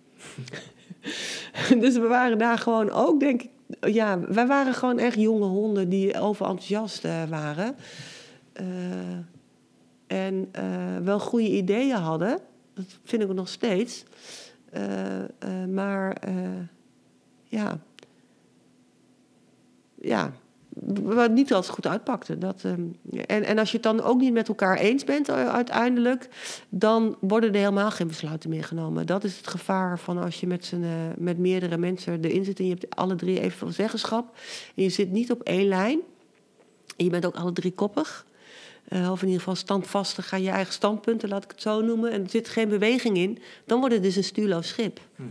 [1.83, 3.49] dus we waren daar gewoon ook, denk ik.
[3.93, 7.75] Ja, wij waren gewoon echt jonge honden die overenthousiast waren.
[10.07, 12.39] En eh, wel goede ideeën hadden.
[12.73, 14.03] Dat vind ik nog steeds.
[14.69, 15.29] Eh, eh,
[15.69, 16.17] maar
[17.43, 17.79] ja.
[19.95, 20.31] Ja.
[21.03, 22.37] Wat niet altijd goed uitpakte.
[22.37, 22.81] Dat, ehm,
[23.25, 26.29] en, en als je het dan ook niet met elkaar eens bent uiteindelijk,
[26.69, 29.05] dan worden er helemaal geen besluiten meer genomen.
[29.05, 30.85] Dat is het gevaar van als je met, z'n,
[31.17, 34.37] met meerdere mensen erin zit en je hebt alle drie evenveel zeggenschap.
[34.75, 35.99] En je zit niet op één lijn.
[36.97, 38.26] En je bent ook alle drie koppig.
[38.87, 42.11] Eh, of in ieder geval standvastig aan je eigen standpunten, laat ik het zo noemen.
[42.11, 43.39] En er zit geen beweging in.
[43.65, 44.99] Dan wordt het dus een stuurloos schip.
[45.15, 45.29] Mhm.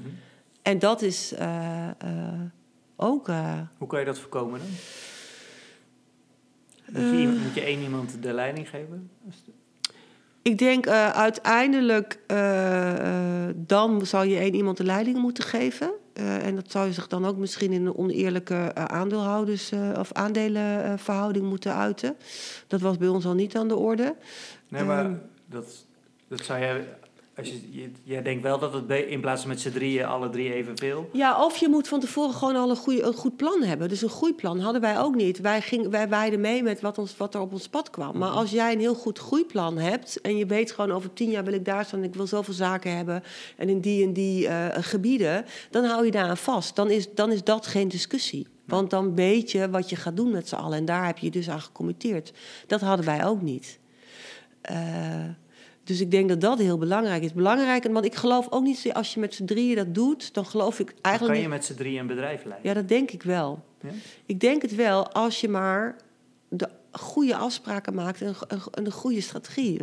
[0.62, 2.40] En dat is eh, eh,
[2.96, 3.26] ook.
[3.78, 4.68] Hoe kan je dat voorkomen dan?
[7.02, 9.11] Moet je, iemand- moet je één iemand de leiding geven?
[10.42, 12.18] ik denk uiteindelijk.
[12.26, 15.90] eh, dan zou je één iemand de leiding moeten geven.
[16.16, 19.90] Eh, en dat zou je zich dan ook misschien in een oneerlijke eh, aandeelhouders- eh,
[19.98, 22.16] of aandelenverhouding moeten uiten.
[22.66, 24.14] Dat was bij ons al niet aan de orde.
[24.68, 25.14] Nee, maar Ehm.
[25.46, 25.86] dat,
[26.28, 26.88] dat zou jij...
[27.39, 30.28] Als je, je- jij denkt wel dat het in plaats van met z'n drieën alle
[30.28, 31.09] drie evenveel...
[31.12, 33.89] Ja, of je moet van tevoren gewoon al een, goeie, een goed plan hebben.
[33.89, 35.41] Dus een groeiplan hadden wij ook niet.
[35.41, 38.18] Wij, ging, wij waaiden mee met wat, ons, wat er op ons pad kwam.
[38.18, 40.20] Maar als jij een heel goed groeiplan hebt...
[40.20, 42.05] en je weet gewoon over tien jaar wil ik daar staan...
[42.05, 43.22] ik wil zoveel zaken hebben
[43.57, 45.45] en in die en die eh, gebieden...
[45.70, 46.76] dan hou je daar aan vast.
[46.76, 48.47] Dan is, dan is dat geen discussie.
[48.64, 50.78] Want dan weet je wat je gaat doen met z'n allen.
[50.78, 52.32] En daar heb je je dus aan gecommitteerd.
[52.66, 53.78] Dat hadden wij ook niet.
[54.61, 54.76] Eh,
[55.87, 57.32] dus ik denk dat dat heel belangrijk is.
[57.32, 58.91] Belangrijk, want ik geloof ook niet...
[58.93, 60.34] als je met z'n drieën dat doet...
[60.34, 61.34] dan geloof ik Dan eigenlijk...
[61.34, 62.68] kan je met z'n drieën een bedrijf leiden.
[62.68, 63.64] ja, dat denk ik wel.
[63.80, 63.91] Ja?
[64.26, 65.97] Ik denk het wel als je maar
[66.49, 69.80] de goede afspraken maakt en een, een, goede strategie.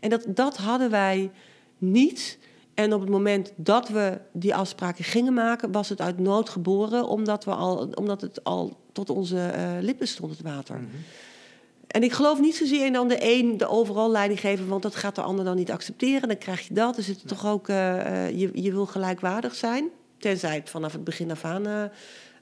[0.00, 1.30] En dat, dat hadden wij
[1.78, 2.38] niet.
[2.74, 7.08] En op het moment dat we die afspraken gingen maken, was het uit nood geboren,
[7.08, 10.76] omdat, we al, omdat het al tot onze eh, lippen stond, het water.
[10.76, 10.86] Mhm.
[11.88, 14.94] En ik geloof niet zozeer in dan de een de overal leiding geven, want dat
[14.94, 16.28] gaat de ander dan niet accepteren.
[16.28, 16.96] Dan krijg je dat.
[16.96, 19.88] Dus het is toch ook, eh, eh, je, je wil gelijkwaardig zijn.
[20.18, 21.90] Tenzij het vanaf het begin af aan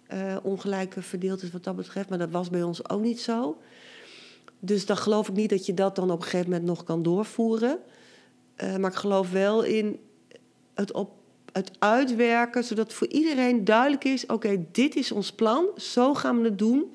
[0.06, 2.08] eh, ongelijk verdeeld is wat dat betreft.
[2.08, 3.56] Maar dat was bij ons ook niet zo.
[4.58, 7.02] Dus dan geloof ik niet dat je dat dan op een gegeven moment nog kan
[7.02, 7.78] doorvoeren.
[8.56, 9.98] Maar ik geloof wel in
[10.74, 11.10] het, op,
[11.52, 16.44] het uitwerken, zodat voor iedereen duidelijk is: oké, dit is ons plan, zo gaan we
[16.44, 16.94] het doen.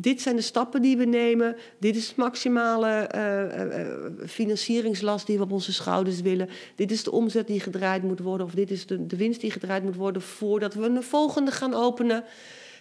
[0.00, 1.56] Dit zijn de stappen die we nemen.
[1.78, 3.88] Dit is de maximale eh, eh, eh,
[4.26, 6.48] financieringslast die we op onze schouders willen.
[6.74, 8.46] Dit is de omzet die gedraaid moet worden.
[8.46, 11.74] Of dit is de, de winst die gedraaid moet worden voordat we een volgende gaan
[11.74, 12.24] openen.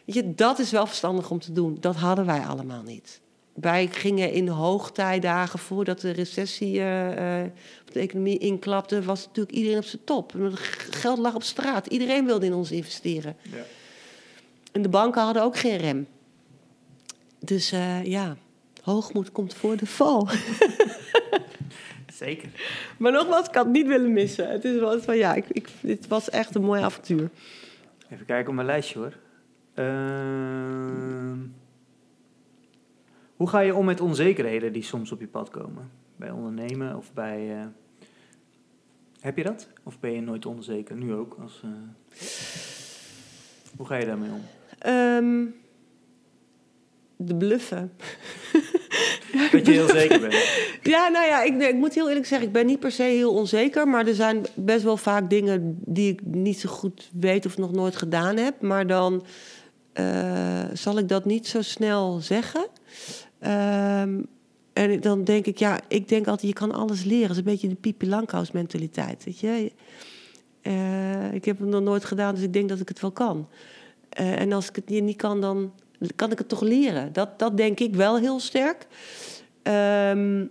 [0.06, 1.78] Je, dat is wel verstandig om te doen.
[1.80, 3.22] Dat hadden wij allemaal niet.
[3.54, 7.52] Wij gingen in hoogtijdagen voordat de recessie de
[7.94, 10.34] economie inklapte, was natuurlijk iedereen op zijn top.
[10.90, 11.88] Geld lag op straat.
[11.88, 13.36] Iedereen wilde in ons investeren.
[13.42, 13.66] Ja.
[14.72, 16.08] En de banken hadden ook geen rem.
[17.48, 18.38] Dus eh, ja,
[18.84, 20.28] hoogmoed komt voor de val.
[22.14, 22.50] Zeker.
[22.98, 24.50] Maar nogmaals, ik had het niet willen missen.
[24.50, 27.30] Het is wel van ja, ik, ik, dit was echt een mooi avontuur.
[28.10, 29.14] Even kijken op mijn lijstje hoor.
[29.74, 31.38] Ehm,
[33.36, 35.92] hoe ga je om met onzekerheden die soms op je pad komen?
[36.16, 37.60] Bij ondernemen of bij...
[37.60, 37.66] eh,
[39.20, 39.68] heb je dat?
[39.84, 40.96] Of ben je nooit onzeker?
[40.96, 41.38] Nu ook.
[41.42, 41.70] Als, eh,
[43.78, 44.44] Hoe ga je daarmee om?
[44.80, 45.46] Ehm,
[47.18, 47.92] de bluffen.
[49.52, 50.36] Dat je heel zeker bent.
[50.84, 53.04] Ja, nou ja, ik, nee, ik moet heel eerlijk zeggen, ik ben niet per se
[53.04, 53.88] heel onzeker.
[53.88, 57.72] Maar er zijn best wel vaak dingen die ik niet zo goed weet of nog
[57.72, 58.62] nooit gedaan heb.
[58.62, 59.26] Maar dan
[59.94, 62.68] eh, zal ik dat niet zo snel zeggen.
[63.40, 64.22] Ehm,
[64.74, 67.28] en dan denk ik, ja, ik denk altijd, je kan alles leren.
[67.28, 69.72] Dat is een beetje de Pipi Langkous mentaliteit, weet je.
[70.62, 73.48] Eh, ik heb het nog nooit gedaan, dus ik denk dat ik het wel kan.
[74.10, 75.72] Eh, en als ik het niet kan, dan
[76.16, 77.14] kan ik het toch leren.
[77.14, 78.88] Dat, dat denk ik wel heel sterk.
[79.64, 80.46] Ehm,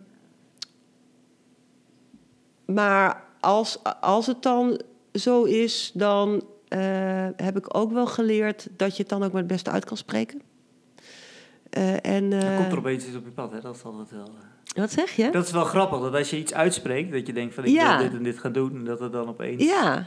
[2.66, 4.80] maar als, als het dan
[5.12, 9.42] zo is, dan eh, heb ik ook wel geleerd dat je het dan ook maar
[9.42, 10.42] het beste uit kan spreken.
[11.70, 13.60] Eh, en, eh, komt er opeens iets op je pad, hè?
[13.60, 14.30] Dat is altijd wel...
[14.76, 15.30] wat zeg je?
[15.30, 17.98] Dat is wel grappig, dat als je iets uitspreekt, dat je denkt van ik Ja.
[17.98, 20.06] wil dit en dit gaan doen, en dat er dan opeens Ja,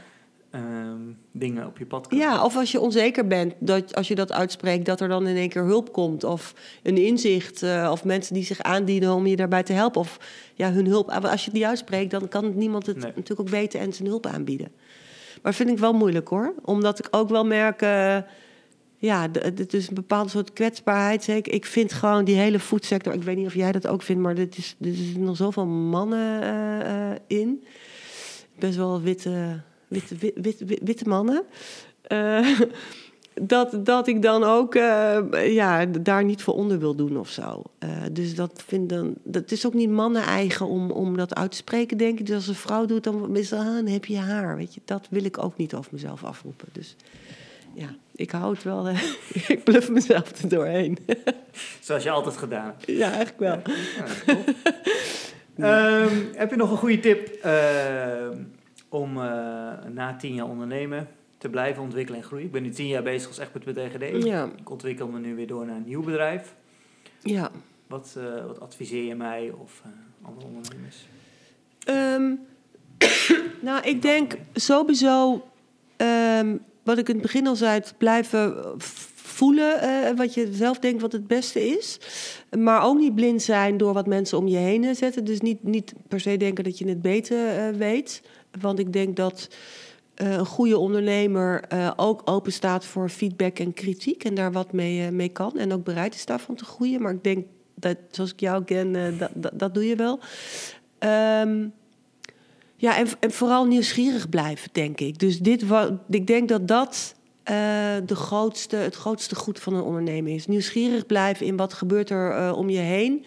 [0.50, 0.98] ehm,
[1.32, 2.24] dingen op je pad komen.
[2.26, 5.36] ja, of als je onzeker bent, dat als je dat uitspreekt, dat er dan in
[5.36, 6.24] één keer hulp komt.
[6.24, 10.00] Of een inzicht, eh, of mensen die zich aandienen om je daarbij te helpen.
[10.00, 10.18] Of
[10.54, 11.06] ja, hun hulp.
[11.06, 13.06] Maar als je die uitspreekt, dan kan niemand het Nee.
[13.14, 14.68] natuurlijk ook weten en zijn hulp aanbieden.
[15.42, 16.54] Maar vind ik wel moeilijk hoor.
[16.64, 17.82] Omdat ik ook wel merk.
[17.82, 18.16] eh,
[18.96, 21.22] ja, het is een bepaald soort kwetsbaarheid.
[21.24, 21.52] Zeker.
[21.52, 23.12] Ik vind gewoon die hele foodsector.
[23.12, 25.66] Ik weet niet of jij dat ook vindt, maar er is, er zitten nog zoveel
[25.66, 27.64] mannen eh, in.
[28.58, 31.42] Best wel witte, witte, wit, wit, wit- witte mannen.
[32.02, 32.60] Eh,
[33.34, 35.18] dat, dat ik dan ook eh,
[35.54, 37.62] ja, daar niet voor onder wil doen of zo.
[37.78, 39.14] Eh, dus dat vind dan.
[39.22, 42.26] Dat is ook niet mannen eigen om, om dat uit te spreken, denk ik.
[42.26, 44.56] Dus als een vrouw doet, dan is dat, ah, dan heb je haar.
[44.56, 46.68] Weet je, dat wil ik ook niet over mezelf afroepen.
[46.72, 46.96] Dus
[47.74, 48.88] ja, ik hou het wel.
[49.48, 50.98] ik bluff mezelf er doorheen.
[51.80, 52.86] Zoals je altijd gedaan hebt.
[52.86, 53.74] ja, eigenlijk wel.
[55.56, 56.00] Ja.
[56.00, 58.36] Ehm, heb je nog een goede tip ehm,
[58.90, 59.22] om eh,
[59.92, 62.46] na tien jaar ondernemen te blijven ontwikkelen en groeien?
[62.46, 64.24] Ik ben nu tien jaar bezig als met DGD.
[64.24, 66.54] Ja, Ik ontwikkel me nu weer door naar een nieuw bedrijf.
[67.22, 67.50] ja.
[67.86, 69.90] Wat, eh, wat adviseer je mij of eh,
[70.26, 71.06] andere ondernemers?
[71.84, 72.34] Ehm,
[73.68, 75.44] nou, ik denk sowieso,
[75.96, 78.74] ehm, wat ik in het begin al zei, het blijven
[79.14, 81.98] voelen wat je zelf denkt wat het beste is.
[82.58, 85.24] Maar ook niet blind zijn door wat mensen om je heen zetten.
[85.24, 88.22] Dus niet, niet per se denken dat je het beter weet.
[88.60, 89.48] Want ik denk dat
[90.20, 94.24] eh, een goede ondernemer eh, ook open staat voor feedback en kritiek.
[94.24, 95.58] En daar wat mee, eh, mee kan.
[95.58, 97.02] En ook bereid is daarvan te groeien.
[97.02, 100.18] Maar ik denk dat, zoals ik jou ken, dat, dat, doe je wel.
[100.98, 101.68] Ehm,
[102.76, 105.18] ja, en, en vooral nieuwsgierig blijven, denk ik.
[105.18, 105.64] Dus dit
[106.10, 107.14] ik denk dat dat
[108.06, 110.46] de grootste, het grootste goed van een ondernemer is.
[110.46, 113.24] Nieuwsgierig blijven in wat gebeurt er om je heen.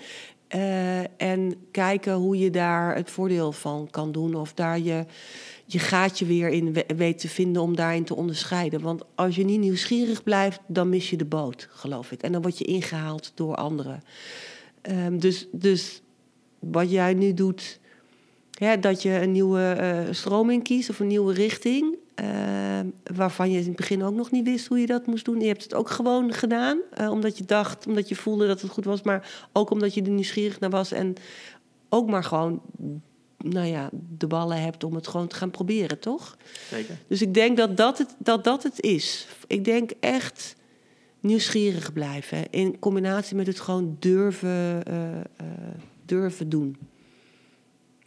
[0.54, 4.36] Eh, en kijken hoe je daar het voordeel van kan doen.
[4.36, 5.06] Of daar je,
[5.66, 8.82] je gaatje weer in we- weet te vinden om daarin te onderscheiden.
[8.82, 12.22] Want als je niet nieuwsgierig blijft, dan mis je de boot, geloof ik.
[12.24, 14.04] En dan word je ingehaald door anderen.
[14.82, 16.02] Ehm, dus, dus
[16.60, 17.80] wat jij nu doet,
[18.60, 21.96] ja, dat je een nieuwe eh, stroming kiest of een nieuwe richting.
[22.16, 22.80] eh,
[23.14, 25.40] waarvan je in het begin ook nog niet wist hoe je dat moest doen.
[25.40, 28.72] Je hebt het ook gewoon gedaan, eh, omdat je dacht, omdat je voelde dat het
[28.72, 31.16] goed was, maar ook omdat je er nieuwsgierig naar was en
[31.90, 32.62] ook maar gewoon,
[33.38, 36.38] nou ja, de ballen hebt om het gewoon te gaan proberen, toch?
[36.70, 36.98] Zeker.
[37.08, 39.28] Dus ik denk dat dat het, dat dat het is.
[39.48, 40.56] Ik denk echt
[41.20, 42.50] nieuwsgierig blijven.
[42.50, 44.84] In combinatie met het gewoon durven,
[46.06, 46.78] durven doen.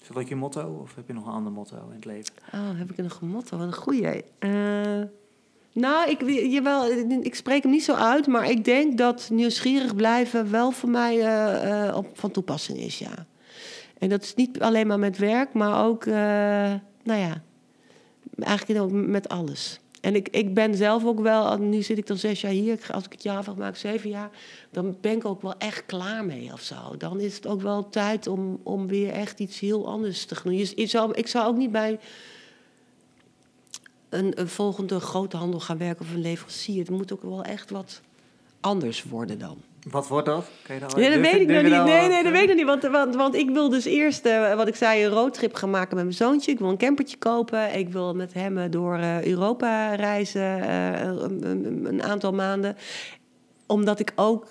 [0.09, 2.34] Is dat je motto of heb je nog een ander motto in het leven?
[2.54, 3.57] Oh, heb ik nog een motto?
[3.57, 4.24] Wat een goeie.
[4.38, 4.50] Eh,
[5.72, 6.90] nou, ik, jawel,
[7.22, 11.20] ik spreek hem niet zo uit, maar ik denk dat nieuwsgierig blijven wel voor mij
[11.20, 13.26] eh, eh, op, van toepassing is, ja.
[13.98, 17.42] En dat is niet alleen maar met werk, maar ook, nou ja,
[18.38, 19.80] eigenlijk ook met alles.
[20.07, 23.04] En ik, ik ben zelf ook wel, nu zit ik dan zes jaar hier, als
[23.04, 24.30] ik het jaar afmaak, maak zeven jaar,
[24.70, 26.96] dan ben ik ook wel echt klaar mee of zo.
[26.98, 30.57] Dan is het ook wel tijd om, om weer echt iets heel anders te doen.
[30.57, 31.98] Je, je zou, ik zou ook niet bij
[34.09, 36.78] een, een volgende grote handel gaan werken of een leverancier.
[36.78, 38.00] Het moet ook wel echt wat
[38.61, 39.59] anders worden dan.
[39.91, 40.45] Wat wordt dat?
[40.62, 41.72] Kan je al- Nee, dat weet ik nog niet.
[41.72, 42.66] al Nee, nee, dat weet ik nog niet.
[42.66, 45.95] Want, want, want ik wil dus eerst, eh, wat ik zei, een roadtrip gaan maken
[45.97, 46.51] met mijn zoontje.
[46.53, 47.74] Ik wil een campertje kopen.
[47.78, 52.76] Ik wil met hem eh, door eh, Europa reizen een, een- een aantal maanden.
[53.66, 54.47] Omdat ik ook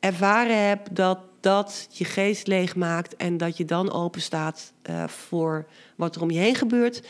[0.00, 3.16] ervaren heb dat dat je geest leeg maakt...
[3.16, 4.72] en dat je dan open staat
[5.06, 5.66] voor
[5.96, 7.02] wat er om je heen gebeurt...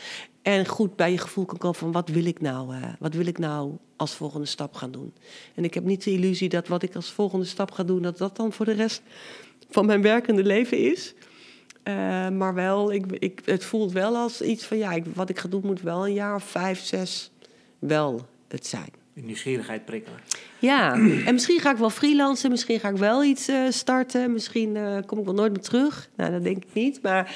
[0.43, 3.25] En goed bij je gevoel kan komen van wat wil ik nou, eh, wat wil
[3.25, 5.13] ik nou als volgende stap gaan doen.
[5.55, 8.17] En ik heb niet de illusie dat wat ik als volgende stap ga doen, dat
[8.17, 9.01] dat dan voor de rest
[9.69, 11.13] van mijn werkende leven is.
[11.83, 11.93] Eh,
[12.29, 15.47] maar wel, ik, ik, het voelt wel als iets van ja, ik, wat ik ga
[15.47, 17.31] doen moet wel een jaar of vijf, zes
[17.79, 18.89] wel het zijn.
[19.13, 20.19] Je nieuwsgierigheid prikkelen.
[20.59, 20.93] Ja,
[21.27, 25.19] en misschien ga ik wel freelancen, misschien ga ik wel iets eh, starten, misschien kom
[25.19, 26.09] ik wel nooit meer terug.
[26.15, 27.35] Nou, dat denk ik niet, maar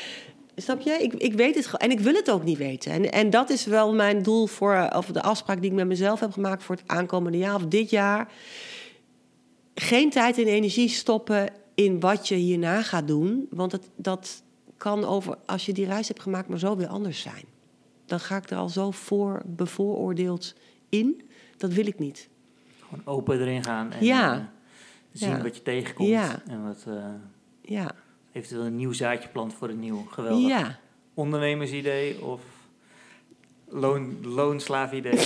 [0.61, 0.91] snap je?
[0.91, 2.91] Ik, ik weet het gewoon en ik wil het ook niet weten.
[2.91, 5.87] En, en dat is wel mijn doel voor, eh, of de afspraak die ik met
[5.87, 8.31] mezelf heb gemaakt voor het aankomende jaar of dit jaar.
[9.75, 14.43] Geen tijd en energie stoppen in wat je hierna gaat doen, want het, dat
[14.77, 17.43] kan over, als je die reis hebt gemaakt, maar zo weer anders zijn.
[18.05, 20.55] Dan ga ik er al zo voor bevooroordeeld
[20.89, 21.21] in.
[21.57, 22.29] Dat wil ik niet.
[22.89, 24.33] Gewoon open erin gaan en Ja.
[24.33, 24.39] eh,
[25.11, 25.41] zien Ja.
[25.41, 26.09] wat je tegenkomt.
[26.09, 26.41] Ja.
[26.47, 27.05] En wat eh,
[27.61, 27.91] Ja,
[28.37, 30.47] eventueel een nieuw zaadje plant voor een nieuw geweldig.
[30.47, 30.79] ja,
[31.13, 32.41] ondernemersidee of
[33.69, 35.19] loon, loonslaavidee.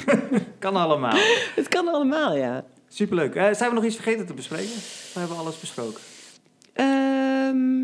[0.58, 1.16] kan allemaal.
[1.54, 2.64] Het kan allemaal, ja.
[2.88, 3.34] Superleuk.
[3.34, 4.74] Uh, zijn we nog iets vergeten te bespreken?
[5.12, 6.00] We hebben alles besproken.
[6.72, 7.76] Ehm,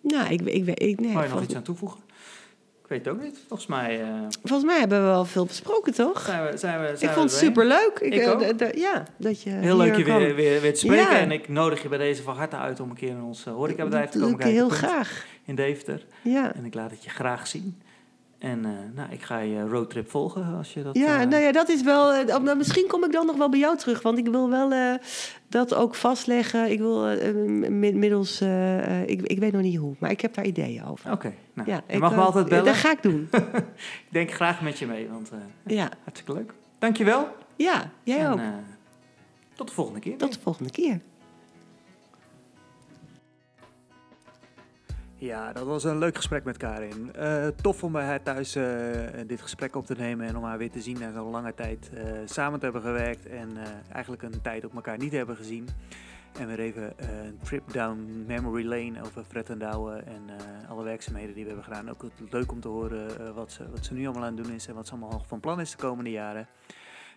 [0.00, 2.00] nou, ik, ik, ik, ik nee, je nog iets aan toevoegen?
[2.86, 3.38] Ik weet het ook niet.
[3.48, 4.00] Volgens mij...
[4.00, 4.06] Uh,
[4.42, 6.20] Volgens mij hebben we wel veel besproken, toch?
[6.20, 7.98] Zijn we, zijn we, zijn ik vond het superleuk.
[8.00, 11.12] Ik, ik uh, ja, dat je Heel leuk je weer, weer, weer te spreken.
[11.12, 11.18] Ja.
[11.18, 13.54] En ik nodig je bij deze van harte uit om een keer in ons uh,
[13.54, 14.54] horecabedrijf te komen kijken.
[14.54, 15.26] Heel graag.
[15.44, 16.04] In Deventer.
[16.22, 16.54] Ja.
[16.54, 17.80] En ik laat het je graag zien.
[18.38, 20.96] En uh, nou, ik ga je roadtrip volgen als je dat...
[20.96, 21.28] Ja, uh...
[21.28, 22.14] nou ja, dat is wel...
[22.28, 24.02] Uh, misschien kom ik dan nog wel bij jou terug.
[24.02, 24.98] Want ik wil wel
[25.48, 26.70] dat ook vastleggen.
[26.70, 27.16] Ik wil
[27.70, 28.40] middels...
[29.06, 31.12] ik, ik weet nog niet hoe, maar ik heb daar ideeën over.
[31.12, 32.64] Oké, okay, nou, ja, je mag me altijd bellen.
[32.64, 33.28] Dat ga ik doen.
[34.06, 35.30] ik denk graag met je mee, want
[35.66, 35.88] ja.
[36.02, 36.52] hartstikke leuk.
[36.78, 37.28] Dankjewel.
[37.56, 38.40] Ja, jij en, ook.
[39.54, 40.16] tot de volgende keer.
[40.16, 41.00] Tot de volgende keer.
[45.18, 47.12] Ja, dat was een leuk gesprek met Karin.
[47.18, 48.64] Uh, tof om bij haar thuis uh,
[49.26, 51.90] dit gesprek op te nemen en om haar weer te zien na zo'n lange tijd
[51.94, 53.50] uh, samen te hebben gewerkt en
[53.92, 55.68] eigenlijk een tijd op elkaar niet hebben gezien.
[56.38, 60.22] En weer even een trip down memory lane over Fred en Douwe en
[60.68, 61.90] alle werkzaamheden die we hebben gedaan.
[61.90, 64.66] Ook leuk om te horen wat, ze, wat ze nu allemaal aan het doen is
[64.66, 66.46] en wat ze allemaal van plan is de komende jaren.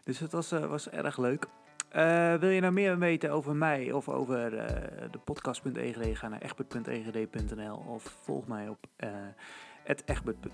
[0.04, 1.48] Dus het was, was erg leuk.
[1.96, 4.66] Uh, wil je nou meer weten over mij of over uh,
[5.12, 6.18] de podcast.egd?
[6.18, 9.10] Ga naar egbert.egd.nl of volg mij op uh,
[10.06, 10.50] Egbert,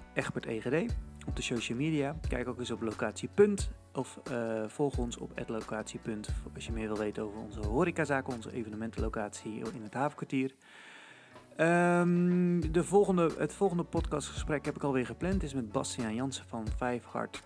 [1.27, 2.15] op de social media.
[2.27, 3.29] Kijk ook eens op locatie.
[3.93, 4.19] of
[4.67, 5.99] volg ons op locatie.
[6.53, 10.55] als je meer wil weten over onze horecazaken, onze evenementenlocatie in het havenkwartier.
[11.57, 15.43] Um, de volgende, het volgende podcastgesprek heb ik alweer gepland.
[15.43, 17.41] is met Bastiaan Jansen van Vijf Hart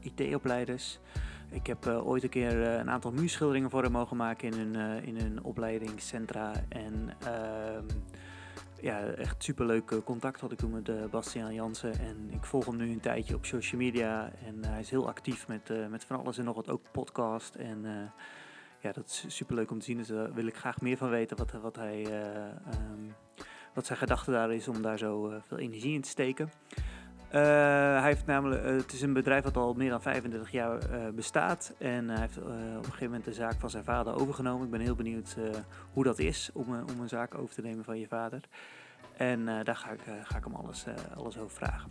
[0.00, 1.00] IT-opleiders.
[1.54, 4.58] Ik heb uh, ooit een keer uh, een aantal muurschilderingen voor hem mogen maken in
[4.58, 6.52] hun, uh, in hun opleidingscentra.
[6.68, 7.84] En ehm,
[8.80, 11.98] ja, echt superleuk contact had ik toen met Bastiaan Jansen.
[11.98, 14.32] En ik volg hem nu een tijdje op social media.
[14.46, 17.54] En hij is heel actief met, met van alles en nog wat, ook podcast.
[17.54, 18.12] En
[18.80, 19.96] ja, dat is superleuk om te zien.
[19.96, 22.04] Dus daar wil ik graag meer van weten wat, wat, hij,
[22.90, 23.14] um,
[23.74, 26.50] wat zijn gedachte daar is om daar zo veel energie in te steken.
[27.34, 30.78] Uh, hij heeft namelijk, uh, het is een bedrijf dat al meer dan 35 jaar
[30.90, 31.74] uh, bestaat.
[31.78, 34.64] En hij heeft op een gegeven moment de zaak van zijn vader overgenomen.
[34.64, 35.36] Ik ben heel benieuwd
[35.92, 38.40] hoe dat is om, om een zaak over te nemen van je vader.
[39.16, 40.84] En daar ga ik, ga ik hem alles,
[41.16, 41.90] alles over vragen.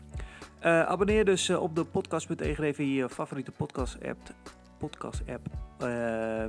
[0.89, 4.19] abonneer dus op de podcast.egd via je favoriete podcast app
[4.87, 5.47] podcast app.
[5.81, 6.45] Uh,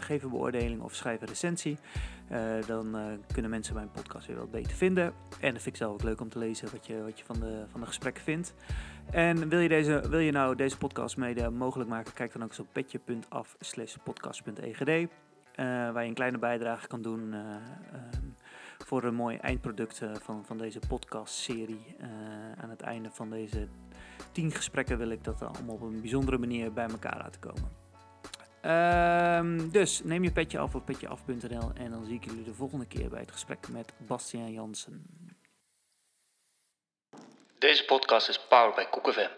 [0.00, 1.78] geef een beoordeling of schrijf een recensie.
[2.32, 5.04] Uh, dan uh, kunnen mensen mijn podcast weer wat beter vinden.
[5.40, 7.40] En dat vind ik zelf ook leuk om te lezen wat je, wat je van,
[7.40, 8.54] de, van de gesprekken vindt.
[9.10, 12.12] En wil je, deze, wil je nou deze podcast mede mogelijk maken?
[12.12, 15.08] Kijk dan ook eens op petje.af slash podcast.egd.
[15.92, 18.24] waar je een kleine bijdrage kan doen ehm,
[18.78, 21.96] voor een mooi eindproduct van, van deze podcast-serie.
[22.56, 23.68] aan het einde van deze
[24.32, 27.78] tien gesprekken wil ik dat allemaal op een bijzondere manier bij elkaar laten komen.
[28.62, 32.86] Um, dus neem je petje af op petjeaf.nl en dan zie ik jullie de volgende
[32.86, 35.06] keer bij het gesprek met Bastiaan Jansen.
[37.58, 39.30] Deze podcast is powered KoekFM.